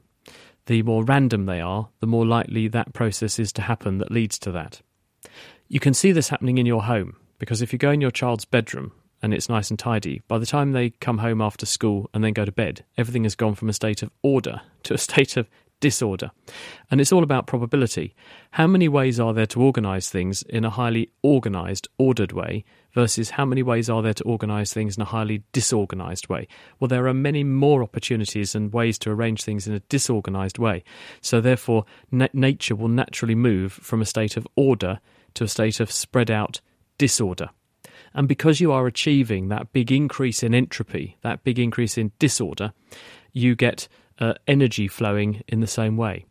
the 0.66 0.84
more 0.84 1.04
random 1.04 1.46
they 1.46 1.62
are, 1.62 1.90
the 2.00 2.08
more 2.08 2.26
likely 2.26 2.68
that 2.68 2.94
process 2.94 3.40
is 3.40 3.52
to 3.54 3.64
happen 3.64 3.98
that 3.98 4.12
leads 4.12 4.38
to 4.40 4.52
that. 4.52 4.82
You 5.68 5.80
can 5.80 5.94
see 5.94 6.12
this 6.12 6.30
happening 6.30 6.58
in 6.58 6.66
your 6.66 6.84
home 6.84 7.16
because 7.38 7.62
if 7.62 7.74
you 7.74 7.80
go 7.80 7.92
in 7.92 8.02
your 8.02 8.12
child's 8.12 8.46
bedroom 8.46 8.92
and 9.22 9.34
it's 9.34 9.50
nice 9.50 9.70
and 9.70 9.80
tidy, 9.80 10.22
by 10.28 10.38
the 10.38 10.46
time 10.46 10.72
they 10.72 10.92
come 10.92 11.20
home 11.20 11.42
after 11.42 11.66
school 11.66 12.10
and 12.14 12.24
then 12.24 12.34
go 12.34 12.46
to 12.46 12.52
bed, 12.52 12.86
everything 12.98 13.24
has 13.24 13.36
gone 13.36 13.56
from 13.56 13.70
a 13.70 13.74
state 13.74 14.04
of 14.04 14.12
order 14.22 14.62
to 14.84 14.94
a 14.94 14.98
state 15.10 15.38
of 15.38 15.50
disorder. 15.80 16.32
And 16.92 17.00
it's 17.00 17.12
all 17.12 17.24
about 17.24 17.48
probability. 17.48 18.16
How 18.52 18.68
many 18.68 18.88
ways 18.88 19.20
are 19.20 19.34
there 19.34 19.46
to 19.48 19.62
organise 19.62 20.10
things 20.10 20.44
in 20.44 20.66
a 20.66 20.70
highly 20.70 21.12
organised, 21.24 21.88
ordered 21.98 22.32
way 22.32 22.66
versus 22.94 23.32
how 23.32 23.46
many 23.46 23.64
ways 23.64 23.90
are 23.90 24.02
there 24.02 24.14
to 24.14 24.24
organise 24.24 24.74
things 24.74 24.98
in 24.98 25.02
a 25.02 25.06
highly 25.06 25.44
disorganised 25.52 26.28
way? 26.28 26.48
Well, 26.80 26.88
there 26.88 27.08
are 27.08 27.14
many 27.14 27.44
more 27.44 27.84
opportunities 27.84 28.56
and 28.56 28.74
ways 28.74 28.98
to 29.00 29.12
arrange 29.12 29.44
things 29.44 29.68
in 29.68 29.74
a 29.74 29.80
disorganised 29.82 30.58
way. 30.58 30.84
So, 31.22 31.42
therefore, 31.42 31.86
na- 32.12 32.28
nature 32.34 32.76
will 32.76 32.88
naturally 32.90 33.36
move 33.36 33.74
from 33.74 34.02
a 34.02 34.06
state 34.06 34.38
of 34.38 34.48
order 34.56 35.00
to 35.36 35.44
a 35.44 35.48
state 35.48 35.80
of 35.80 35.92
spread 35.92 36.32
out 36.32 36.62
disorder. 36.98 37.50
And 38.14 38.28
because 38.28 38.60
you 38.60 38.72
are 38.72 38.88
achieving 38.88 39.50
that 39.50 39.72
big 39.72 39.92
increase 39.92 40.44
in 40.44 40.54
entropy, 40.54 41.18
that 41.22 41.44
big 41.44 41.60
increase 41.60 41.98
in 41.98 42.12
disorder, 42.20 42.74
you 43.32 43.56
get 43.56 43.88
uh, 44.20 44.34
energy 44.48 44.88
flowing 44.88 45.44
in 45.48 45.62
the 45.62 45.68
same 45.68 45.98
way. 45.98 46.26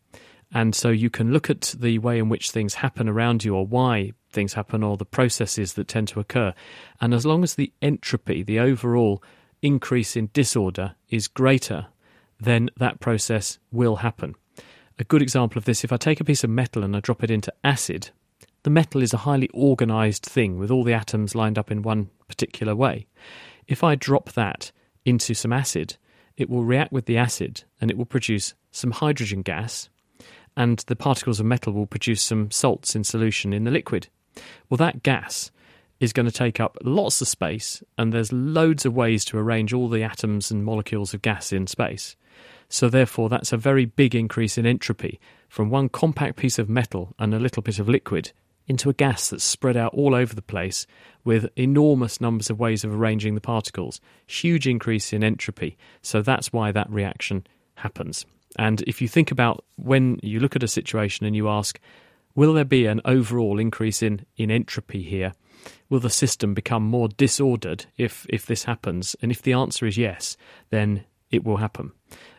And 0.52 0.74
so 0.74 0.88
you 0.88 1.10
can 1.10 1.32
look 1.32 1.50
at 1.50 1.74
the 1.78 1.98
way 1.98 2.18
in 2.18 2.28
which 2.28 2.50
things 2.50 2.74
happen 2.74 3.08
around 3.08 3.44
you 3.44 3.54
or 3.54 3.66
why 3.66 4.12
things 4.30 4.54
happen 4.54 4.82
or 4.82 4.96
the 4.96 5.04
processes 5.04 5.74
that 5.74 5.88
tend 5.88 6.08
to 6.08 6.20
occur. 6.20 6.54
And 7.00 7.12
as 7.12 7.26
long 7.26 7.42
as 7.42 7.54
the 7.54 7.72
entropy, 7.82 8.42
the 8.42 8.58
overall 8.58 9.22
increase 9.60 10.16
in 10.16 10.30
disorder, 10.32 10.94
is 11.08 11.28
greater, 11.28 11.88
then 12.40 12.70
that 12.76 13.00
process 13.00 13.58
will 13.72 13.96
happen. 13.96 14.34
A 14.98 15.04
good 15.04 15.22
example 15.22 15.58
of 15.58 15.64
this 15.64 15.84
if 15.84 15.92
I 15.92 15.96
take 15.96 16.20
a 16.20 16.24
piece 16.24 16.44
of 16.44 16.50
metal 16.50 16.82
and 16.82 16.96
I 16.96 17.00
drop 17.00 17.22
it 17.22 17.30
into 17.30 17.52
acid, 17.62 18.10
the 18.62 18.70
metal 18.70 19.02
is 19.02 19.12
a 19.12 19.18
highly 19.18 19.48
organized 19.54 20.24
thing 20.24 20.58
with 20.58 20.70
all 20.70 20.84
the 20.84 20.92
atoms 20.92 21.34
lined 21.34 21.58
up 21.58 21.70
in 21.70 21.82
one 21.82 22.10
particular 22.26 22.74
way. 22.74 23.06
If 23.66 23.84
I 23.84 23.94
drop 23.94 24.32
that 24.32 24.72
into 25.04 25.34
some 25.34 25.52
acid, 25.52 25.96
it 26.38 26.48
will 26.48 26.64
react 26.64 26.92
with 26.92 27.04
the 27.04 27.18
acid 27.18 27.64
and 27.80 27.90
it 27.90 27.98
will 27.98 28.06
produce 28.06 28.54
some 28.70 28.92
hydrogen 28.92 29.42
gas, 29.42 29.90
and 30.56 30.78
the 30.86 30.96
particles 30.96 31.40
of 31.40 31.46
metal 31.46 31.72
will 31.72 31.86
produce 31.86 32.22
some 32.22 32.50
salts 32.50 32.94
in 32.94 33.04
solution 33.04 33.52
in 33.52 33.64
the 33.64 33.70
liquid. 33.70 34.08
Well, 34.70 34.78
that 34.78 35.02
gas 35.02 35.50
is 36.00 36.12
going 36.12 36.26
to 36.26 36.32
take 36.32 36.60
up 36.60 36.78
lots 36.82 37.20
of 37.20 37.28
space, 37.28 37.82
and 37.98 38.12
there's 38.12 38.32
loads 38.32 38.86
of 38.86 38.94
ways 38.94 39.24
to 39.26 39.38
arrange 39.38 39.72
all 39.72 39.88
the 39.88 40.04
atoms 40.04 40.50
and 40.50 40.64
molecules 40.64 41.12
of 41.12 41.22
gas 41.22 41.52
in 41.52 41.66
space. 41.66 42.14
So, 42.68 42.88
therefore, 42.88 43.28
that's 43.28 43.52
a 43.52 43.56
very 43.56 43.84
big 43.84 44.14
increase 44.14 44.56
in 44.56 44.66
entropy 44.66 45.18
from 45.48 45.70
one 45.70 45.88
compact 45.88 46.36
piece 46.36 46.58
of 46.58 46.68
metal 46.68 47.14
and 47.18 47.34
a 47.34 47.40
little 47.40 47.62
bit 47.62 47.80
of 47.80 47.88
liquid 47.88 48.30
into 48.68 48.90
a 48.90 48.94
gas 48.94 49.30
that's 49.30 49.44
spread 49.44 49.76
out 49.76 49.94
all 49.94 50.14
over 50.14 50.34
the 50.34 50.42
place 50.42 50.86
with 51.24 51.48
enormous 51.56 52.20
numbers 52.20 52.50
of 52.50 52.60
ways 52.60 52.84
of 52.84 52.94
arranging 52.94 53.34
the 53.34 53.40
particles. 53.40 54.00
Huge 54.26 54.66
increase 54.66 55.12
in 55.12 55.24
entropy. 55.24 55.76
So 56.02 56.22
that's 56.22 56.52
why 56.52 56.70
that 56.72 56.90
reaction 56.90 57.46
happens. 57.76 58.24
And 58.56 58.82
if 58.82 59.00
you 59.02 59.08
think 59.08 59.30
about 59.30 59.64
when 59.76 60.18
you 60.22 60.40
look 60.40 60.56
at 60.56 60.62
a 60.62 60.68
situation 60.68 61.26
and 61.26 61.34
you 61.34 61.48
ask, 61.48 61.80
will 62.34 62.54
there 62.54 62.64
be 62.64 62.86
an 62.86 63.00
overall 63.04 63.58
increase 63.58 64.02
in, 64.02 64.24
in 64.36 64.50
entropy 64.50 65.02
here? 65.02 65.32
Will 65.90 66.00
the 66.00 66.10
system 66.10 66.54
become 66.54 66.84
more 66.84 67.08
disordered 67.08 67.86
if, 67.96 68.26
if 68.28 68.46
this 68.46 68.64
happens? 68.64 69.16
And 69.20 69.30
if 69.32 69.42
the 69.42 69.52
answer 69.54 69.86
is 69.86 69.98
yes, 69.98 70.36
then 70.70 71.04
it 71.30 71.44
will 71.44 71.58
happen 71.58 71.92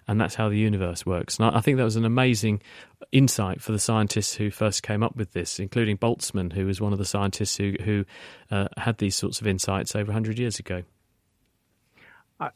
and 0.09 0.19
that's 0.19 0.33
how 0.33 0.49
the 0.49 0.57
universe 0.57 1.05
works. 1.05 1.37
And 1.37 1.55
I, 1.55 1.61
think 1.61 1.77
that 1.77 1.83
was 1.83 1.95
an 1.95 2.03
amazing 2.03 2.63
insight 3.11 3.61
for 3.61 3.71
the 3.71 3.77
scientists 3.77 4.33
who 4.33 4.49
first 4.49 4.81
came 4.81 5.03
up 5.03 5.15
with 5.15 5.33
this, 5.33 5.59
including 5.59 5.99
Boltzmann, 5.99 6.53
who 6.53 6.65
was 6.65 6.81
one 6.81 6.93
of 6.93 6.97
the 6.97 7.05
scientists 7.05 7.57
who 7.57 7.75
who 7.83 8.05
uh, 8.49 8.69
had 8.77 8.97
these 8.97 9.15
sorts 9.15 9.39
of 9.39 9.45
insights 9.45 9.95
over 9.95 10.07
100 10.07 10.39
years 10.39 10.57
ago. 10.57 10.81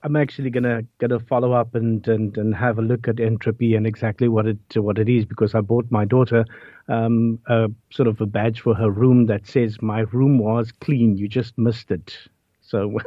I'm 0.02 0.16
actually 0.16 0.50
gonna 0.50 0.82
gonna 0.98 1.20
follow 1.20 1.52
up 1.52 1.76
and, 1.76 2.08
and, 2.08 2.36
and 2.38 2.56
have 2.56 2.80
a 2.80 2.82
look 2.82 3.08
at 3.08 3.20
entropy 3.20 3.76
and 3.76 3.86
exactly 3.86 4.28
what 4.28 4.48
it 4.48 4.58
what 4.76 4.98
it 4.98 5.08
is 5.08 5.24
because 5.24 5.54
I 5.54 5.62
bought 5.62 5.86
my 5.92 6.06
daughter 6.06 6.46
um, 6.88 7.38
a 7.48 7.68
sort 7.92 8.08
of 8.08 8.20
a 8.20 8.26
badge 8.26 8.62
for 8.62 8.74
her 8.74 8.90
room 8.90 9.28
that 9.28 9.46
says 9.46 9.80
my 9.80 10.00
room 10.12 10.40
was 10.40 10.72
clean. 10.72 11.18
You 11.18 11.28
just 11.28 11.56
missed 11.60 11.92
it. 11.92 12.18
So 12.62 12.98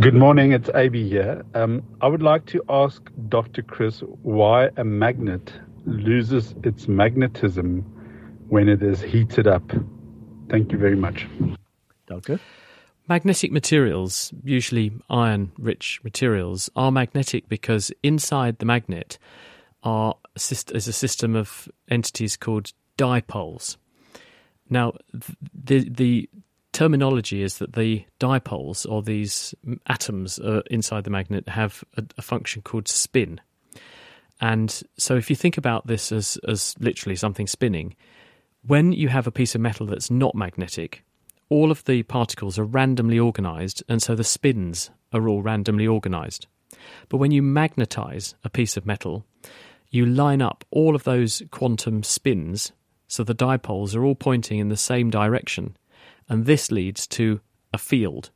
Good 0.00 0.14
morning, 0.14 0.52
it's 0.52 0.70
AB 0.74 1.08
here. 1.08 1.42
Um, 1.54 1.82
I 2.00 2.06
would 2.06 2.22
like 2.22 2.46
to 2.46 2.62
ask 2.68 3.02
Dr. 3.28 3.62
Chris 3.62 4.00
why 4.22 4.70
a 4.76 4.84
magnet 4.84 5.52
loses 5.86 6.54
its 6.62 6.86
magnetism 6.86 7.80
when 8.48 8.68
it 8.68 8.82
is 8.82 9.02
heated 9.02 9.46
up. 9.46 9.72
Thank 10.50 10.72
you 10.72 10.78
very 10.78 10.96
much. 10.96 11.26
Doctor? 12.06 12.38
Magnetic 13.08 13.50
materials, 13.50 14.34
usually 14.44 14.92
iron 15.08 15.52
rich 15.58 15.98
materials, 16.04 16.68
are 16.76 16.92
magnetic 16.92 17.48
because 17.48 17.90
inside 18.02 18.58
the 18.58 18.66
magnet 18.66 19.18
are 19.82 20.14
is 20.40 20.88
a 20.88 20.92
system 20.92 21.36
of 21.36 21.68
entities 21.90 22.36
called 22.36 22.72
dipoles. 22.96 23.76
Now, 24.68 24.94
the 25.54 25.88
the 25.88 26.28
terminology 26.72 27.42
is 27.42 27.58
that 27.58 27.72
the 27.72 28.04
dipoles 28.20 28.90
or 28.90 29.02
these 29.02 29.54
atoms 29.86 30.38
uh, 30.38 30.62
inside 30.70 31.04
the 31.04 31.10
magnet 31.10 31.48
have 31.48 31.82
a, 31.96 32.04
a, 32.18 32.22
function 32.22 32.62
called 32.62 32.86
spin. 32.86 33.40
And 34.40 34.82
so, 34.96 35.16
if 35.16 35.30
you 35.30 35.36
think 35.36 35.58
about 35.58 35.86
this 35.86 36.12
as 36.12 36.38
as 36.46 36.74
literally 36.78 37.16
something 37.16 37.46
spinning, 37.46 37.96
when 38.66 38.92
you 38.92 39.08
have 39.08 39.26
a 39.26 39.32
piece 39.32 39.54
of 39.54 39.60
metal 39.60 39.86
that's 39.86 40.10
not 40.10 40.34
magnetic, 40.34 41.04
all 41.48 41.70
of 41.70 41.84
the 41.84 42.02
particles 42.02 42.58
are 42.58 42.64
randomly 42.64 43.18
organized, 43.18 43.82
and 43.88 44.02
so 44.02 44.14
the 44.14 44.24
spins 44.24 44.90
are 45.12 45.28
all 45.28 45.42
randomly 45.42 45.86
organized. 45.86 46.46
But 47.08 47.16
when 47.16 47.30
you 47.30 47.42
magnetize 47.42 48.34
a 48.44 48.50
piece 48.50 48.76
of 48.76 48.86
metal, 48.86 49.24
you 49.90 50.06
line 50.06 50.42
up 50.42 50.64
all 50.70 50.94
of 50.94 51.04
those 51.04 51.42
quantum 51.50 52.02
spins 52.02 52.72
so 53.06 53.24
the 53.24 53.34
dipoles 53.34 53.96
are 53.96 54.04
all 54.04 54.14
pointing 54.14 54.58
in 54.58 54.68
the 54.68 54.76
same 54.76 55.10
direction, 55.10 55.76
and 56.28 56.44
this 56.44 56.70
leads 56.70 57.06
to 57.06 57.40
a 57.72 57.78
field. 57.78 58.30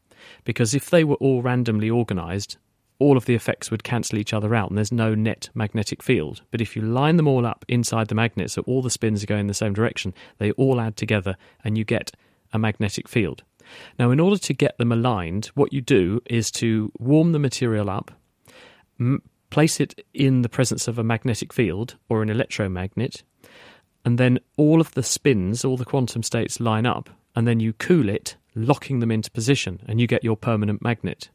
Because 0.45 0.75
if 0.75 0.89
they 0.89 1.05
were 1.05 1.17
all 1.17 1.43
randomly 1.43 1.91
organized, 1.91 2.57
all 2.99 3.17
of 3.17 3.25
the 3.27 3.35
effects 3.35 3.71
would 3.71 3.85
cancel 3.85 4.19
each 4.19 4.33
other 4.33 4.55
out 4.55 4.69
and 4.69 4.79
there's 4.79 4.93
no 4.93 5.15
net 5.15 5.51
magnetic 5.55 6.03
field. 6.03 6.43
But 6.51 6.61
if 6.61 6.77
you 6.77 6.83
line 6.83 7.17
them 7.17 7.27
all 7.27 7.45
up 7.45 7.65
inside 7.69 8.09
the 8.09 8.15
magnet 8.15 8.51
so 8.51 8.63
all 8.63 8.81
the 8.81 8.91
spins 8.91 9.23
are 9.23 9.27
going 9.27 9.41
in 9.41 9.47
the 9.49 9.55
same 9.55 9.73
direction, 9.73 10.15
they 10.39 10.53
all 10.53 10.81
add 10.81 10.97
together 10.97 11.37
and 11.65 11.77
you 11.77 11.85
get 11.85 12.13
a 12.53 12.59
magnetic 12.59 13.09
field. 13.09 13.43
Now, 13.99 14.11
in 14.11 14.21
order 14.21 14.39
to 14.39 14.55
get 14.55 14.79
them 14.79 14.93
aligned, 14.93 15.47
what 15.55 15.73
you 15.73 15.81
do 15.81 16.21
is 16.27 16.51
to 16.53 16.93
warm 16.99 17.33
the 17.33 17.39
material 17.39 17.91
up, 17.91 18.13
place 19.53 19.81
it 19.81 20.03
in 20.15 20.41
the 20.41 20.49
presence 20.49 20.89
of 20.89 20.99
a 20.99 21.05
magnetic 21.05 21.53
field 21.53 21.97
or 22.09 22.23
an 22.23 22.31
electromagnet, 22.31 23.23
and 24.03 24.17
then 24.17 24.39
all 24.57 24.81
of 24.81 24.93
the 24.93 25.03
spins, 25.03 25.63
all 25.63 25.77
the 25.77 25.85
quantum 25.85 26.23
states 26.23 26.59
line 26.59 26.87
up, 26.87 27.11
and 27.37 27.47
then 27.47 27.61
you 27.61 27.75
cool 27.75 28.09
it, 28.09 28.35
locking 28.55 29.01
them 29.01 29.11
into 29.11 29.31
position, 29.31 29.79
and 29.87 30.01
you 30.01 30.07
get 30.07 30.25
your 30.25 30.39
permanent 30.39 30.81
magnet. 30.81 31.29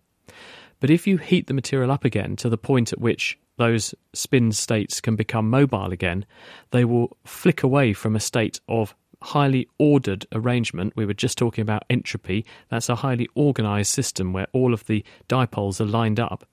But 0.79 0.89
if 0.89 1.05
you 1.05 1.17
heat 1.17 1.45
the 1.45 1.53
material 1.53 1.91
up 1.91 2.03
again 2.03 2.35
to 2.37 2.49
the 2.49 2.57
point 2.57 2.91
at 2.91 2.99
which 2.99 3.37
those 3.57 3.93
spin 4.13 4.51
states 4.51 4.99
can 4.99 5.15
become 5.15 5.47
mobile 5.47 5.91
again, 5.91 6.25
they 6.71 6.85
will 6.85 7.15
flick 7.23 7.61
away 7.61 7.93
from 7.93 8.15
a 8.15 8.19
state 8.19 8.59
of 8.67 8.95
highly 9.21 9.67
ordered 9.77 10.25
arrangement. 10.31 10.93
We 10.95 11.05
were 11.05 11.13
just 11.13 11.37
talking 11.37 11.61
about 11.61 11.85
entropy. 11.87 12.45
That's 12.69 12.89
a 12.89 12.95
highly 12.95 13.27
organized 13.35 13.91
system 13.91 14.33
where 14.33 14.47
all 14.53 14.73
of 14.73 14.87
the 14.87 15.05
dipoles 15.29 15.79
are 15.79 15.85
lined 15.85 16.19
up 16.19 16.47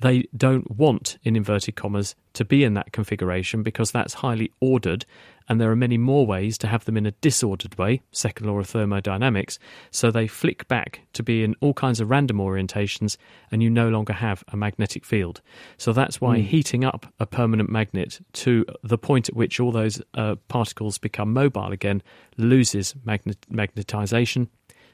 they 0.00 0.28
don't 0.36 0.70
want, 0.70 1.18
in 1.24 1.34
inverted 1.34 1.74
commas, 1.74 2.14
to 2.34 2.44
be 2.44 2.62
in 2.62 2.74
that 2.74 2.92
configuration 2.92 3.62
because 3.62 3.90
that's 3.90 4.14
highly 4.14 4.52
ordered, 4.60 5.04
and 5.48 5.60
there 5.60 5.70
are 5.70 5.76
many 5.76 5.98
more 5.98 6.26
ways 6.26 6.56
to 6.58 6.68
have 6.68 6.84
them 6.84 6.96
in 6.96 7.06
a 7.06 7.10
disordered 7.10 7.76
way, 7.78 8.02
second 8.12 8.46
law 8.46 8.58
of 8.58 8.68
thermodynamics, 8.68 9.58
so 9.90 10.10
they 10.10 10.28
flick 10.28 10.68
back 10.68 11.00
to 11.14 11.22
be 11.22 11.42
in 11.42 11.56
all 11.60 11.74
kinds 11.74 12.00
of 12.00 12.10
random 12.10 12.38
orientations, 12.38 13.16
and 13.50 13.62
you 13.62 13.70
no 13.70 13.88
longer 13.88 14.12
have 14.12 14.44
a 14.48 14.56
magnetic 14.56 15.04
field. 15.04 15.40
So 15.78 15.92
that's 15.92 16.20
why 16.20 16.38
mm. 16.38 16.44
heating 16.44 16.84
up 16.84 17.12
a 17.18 17.26
permanent 17.26 17.70
magnet 17.70 18.20
to 18.34 18.64
the 18.84 18.98
point 18.98 19.28
at 19.28 19.34
which 19.34 19.58
all 19.58 19.72
those 19.72 20.00
uh, 20.14 20.36
particles 20.46 20.98
become 20.98 21.32
mobile 21.32 21.72
again 21.72 22.02
loses 22.36 22.94
magnet- 23.04 23.46
magnetization. 23.50 24.48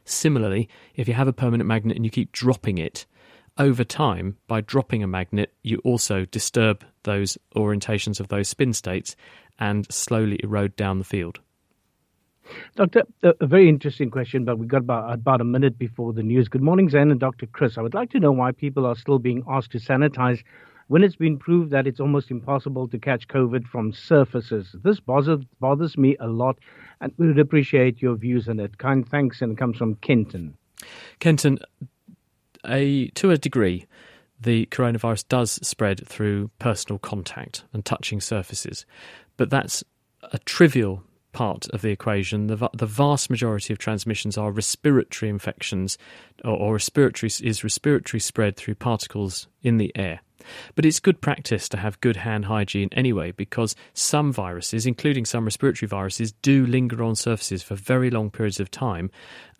Similarly, 0.06 0.68
if 0.94 1.08
you 1.08 1.14
have 1.14 1.28
a 1.28 1.32
permanent 1.32 1.66
magnet 1.66 1.96
and 1.96 2.04
you 2.04 2.10
keep 2.10 2.32
dropping 2.32 2.78
it, 2.78 3.06
over 3.58 3.84
time, 3.84 4.36
by 4.46 4.60
dropping 4.60 5.02
a 5.02 5.06
magnet, 5.06 5.52
you 5.62 5.78
also 5.84 6.24
disturb 6.24 6.84
those 7.04 7.38
orientations 7.54 8.20
of 8.20 8.28
those 8.28 8.48
spin 8.48 8.72
states 8.72 9.16
and 9.58 9.92
slowly 9.92 10.40
erode 10.42 10.74
down 10.76 10.98
the 10.98 11.04
field. 11.04 11.40
Doctor, 12.76 13.04
a 13.22 13.46
very 13.46 13.68
interesting 13.68 14.10
question, 14.10 14.44
but 14.44 14.58
we've 14.58 14.68
got 14.68 14.78
about, 14.78 15.12
about 15.12 15.40
a 15.40 15.44
minute 15.44 15.78
before 15.78 16.12
the 16.12 16.22
news. 16.22 16.48
Good 16.48 16.62
morning, 16.62 16.90
Zen 16.90 17.10
and 17.10 17.20
Dr. 17.20 17.46
Chris. 17.46 17.78
I 17.78 17.82
would 17.82 17.94
like 17.94 18.10
to 18.10 18.20
know 18.20 18.32
why 18.32 18.52
people 18.52 18.84
are 18.84 18.96
still 18.96 19.18
being 19.18 19.42
asked 19.48 19.72
to 19.72 19.78
sanitize 19.78 20.42
when 20.88 21.02
it's 21.02 21.16
been 21.16 21.38
proved 21.38 21.70
that 21.70 21.86
it's 21.86 22.00
almost 22.00 22.30
impossible 22.30 22.88
to 22.88 22.98
catch 22.98 23.28
COVID 23.28 23.66
from 23.66 23.92
surfaces. 23.92 24.76
This 24.82 25.00
bothers, 25.00 25.44
bothers 25.60 25.96
me 25.96 26.16
a 26.20 26.26
lot, 26.26 26.58
and 27.00 27.12
we 27.16 27.28
would 27.28 27.38
appreciate 27.38 28.02
your 28.02 28.16
views 28.16 28.48
on 28.48 28.60
it. 28.60 28.76
Kind 28.76 29.08
thanks, 29.08 29.40
and 29.40 29.52
it 29.52 29.58
comes 29.58 29.78
from 29.78 29.94
Kenton. 29.96 30.56
Kenton, 31.20 31.58
a 32.68 33.08
to 33.08 33.30
a 33.30 33.38
degree, 33.38 33.86
the 34.40 34.66
coronavirus 34.66 35.28
does 35.28 35.52
spread 35.66 36.06
through 36.06 36.50
personal 36.58 36.98
contact 36.98 37.64
and 37.72 37.84
touching 37.84 38.20
surfaces, 38.20 38.84
but 39.36 39.50
that's 39.50 39.84
a 40.32 40.38
trivial 40.40 41.02
part 41.32 41.68
of 41.70 41.82
the 41.82 41.90
equation. 41.90 42.46
The, 42.46 42.70
the 42.72 42.86
vast 42.86 43.28
majority 43.28 43.72
of 43.72 43.78
transmissions 43.78 44.38
are 44.38 44.50
respiratory 44.50 45.28
infections, 45.28 45.98
or, 46.44 46.56
or 46.56 46.72
respiratory 46.74 47.30
is 47.42 47.64
respiratory 47.64 48.20
spread 48.20 48.56
through 48.56 48.76
particles 48.76 49.48
in 49.62 49.76
the 49.76 49.92
air. 49.96 50.20
But 50.74 50.84
it's 50.84 51.00
good 51.00 51.20
practice 51.20 51.68
to 51.70 51.76
have 51.78 52.00
good 52.00 52.16
hand 52.16 52.46
hygiene 52.46 52.88
anyway, 52.92 53.32
because 53.32 53.74
some 53.92 54.32
viruses, 54.32 54.86
including 54.86 55.24
some 55.24 55.44
respiratory 55.44 55.88
viruses, 55.88 56.32
do 56.32 56.66
linger 56.66 57.02
on 57.02 57.16
surfaces 57.16 57.62
for 57.62 57.74
very 57.74 58.10
long 58.10 58.30
periods 58.30 58.60
of 58.60 58.70
time, 58.70 59.10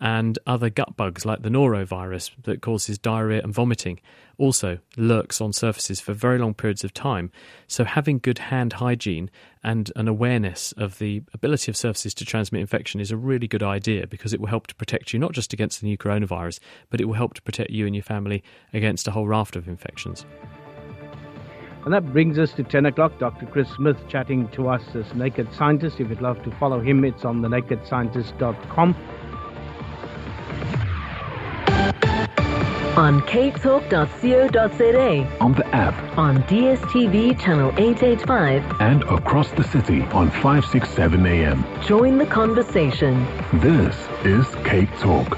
and 0.01 0.37
other 0.45 0.69
gut 0.69 0.97
bugs 0.97 1.25
like 1.25 1.41
the 1.41 1.49
norovirus 1.49 2.31
that 2.43 2.61
causes 2.61 2.97
diarrhea 2.97 3.41
and 3.41 3.53
vomiting 3.53 3.99
also 4.37 4.79
lurks 4.97 5.41
on 5.41 5.53
surfaces 5.53 6.01
for 6.01 6.13
very 6.13 6.37
long 6.37 6.53
periods 6.53 6.83
of 6.83 6.93
time. 6.93 7.31
So, 7.67 7.83
having 7.83 8.19
good 8.19 8.37
hand 8.37 8.73
hygiene 8.73 9.29
and 9.63 9.91
an 9.95 10.07
awareness 10.07 10.73
of 10.73 10.99
the 10.99 11.23
ability 11.33 11.71
of 11.71 11.77
surfaces 11.77 12.13
to 12.15 12.25
transmit 12.25 12.61
infection 12.61 12.99
is 12.99 13.11
a 13.11 13.17
really 13.17 13.47
good 13.47 13.63
idea 13.63 14.07
because 14.07 14.33
it 14.33 14.39
will 14.39 14.47
help 14.47 14.67
to 14.67 14.75
protect 14.75 15.13
you 15.13 15.19
not 15.19 15.33
just 15.33 15.53
against 15.53 15.81
the 15.81 15.87
new 15.87 15.97
coronavirus, 15.97 16.59
but 16.89 17.01
it 17.01 17.05
will 17.05 17.13
help 17.13 17.33
to 17.35 17.41
protect 17.41 17.71
you 17.71 17.85
and 17.85 17.95
your 17.95 18.03
family 18.03 18.43
against 18.73 19.07
a 19.07 19.11
whole 19.11 19.27
raft 19.27 19.55
of 19.55 19.67
infections. 19.67 20.25
And 21.85 21.93
that 21.93 22.11
brings 22.11 22.37
us 22.39 22.51
to 22.53 22.63
10 22.63 22.87
o'clock. 22.87 23.19
Dr. 23.19 23.45
Chris 23.45 23.69
Smith 23.69 24.07
chatting 24.07 24.47
to 24.49 24.69
us 24.69 24.81
as 24.95 25.13
Naked 25.13 25.53
Scientist. 25.53 25.99
If 25.99 26.09
you'd 26.09 26.19
love 26.19 26.41
to 26.43 26.49
follow 26.57 26.81
him, 26.81 27.05
it's 27.05 27.23
on 27.23 27.41
thenakedscientist.com. 27.41 28.95
On 32.97 33.21
capetalk.co.za. 33.21 35.37
On 35.41 35.53
the 35.53 35.67
app. 35.75 36.17
On 36.17 36.41
DSTV 36.43 37.39
channel 37.39 37.69
885. 37.77 38.81
And 38.81 39.03
across 39.03 39.51
the 39.51 39.63
city 39.65 40.01
on 40.13 40.31
567 40.31 41.27
AM. 41.27 41.63
Join 41.83 42.17
the 42.17 42.25
conversation. 42.25 43.27
This 43.59 43.95
is 44.23 44.47
Cape 44.63 44.89
Talk. 44.97 45.37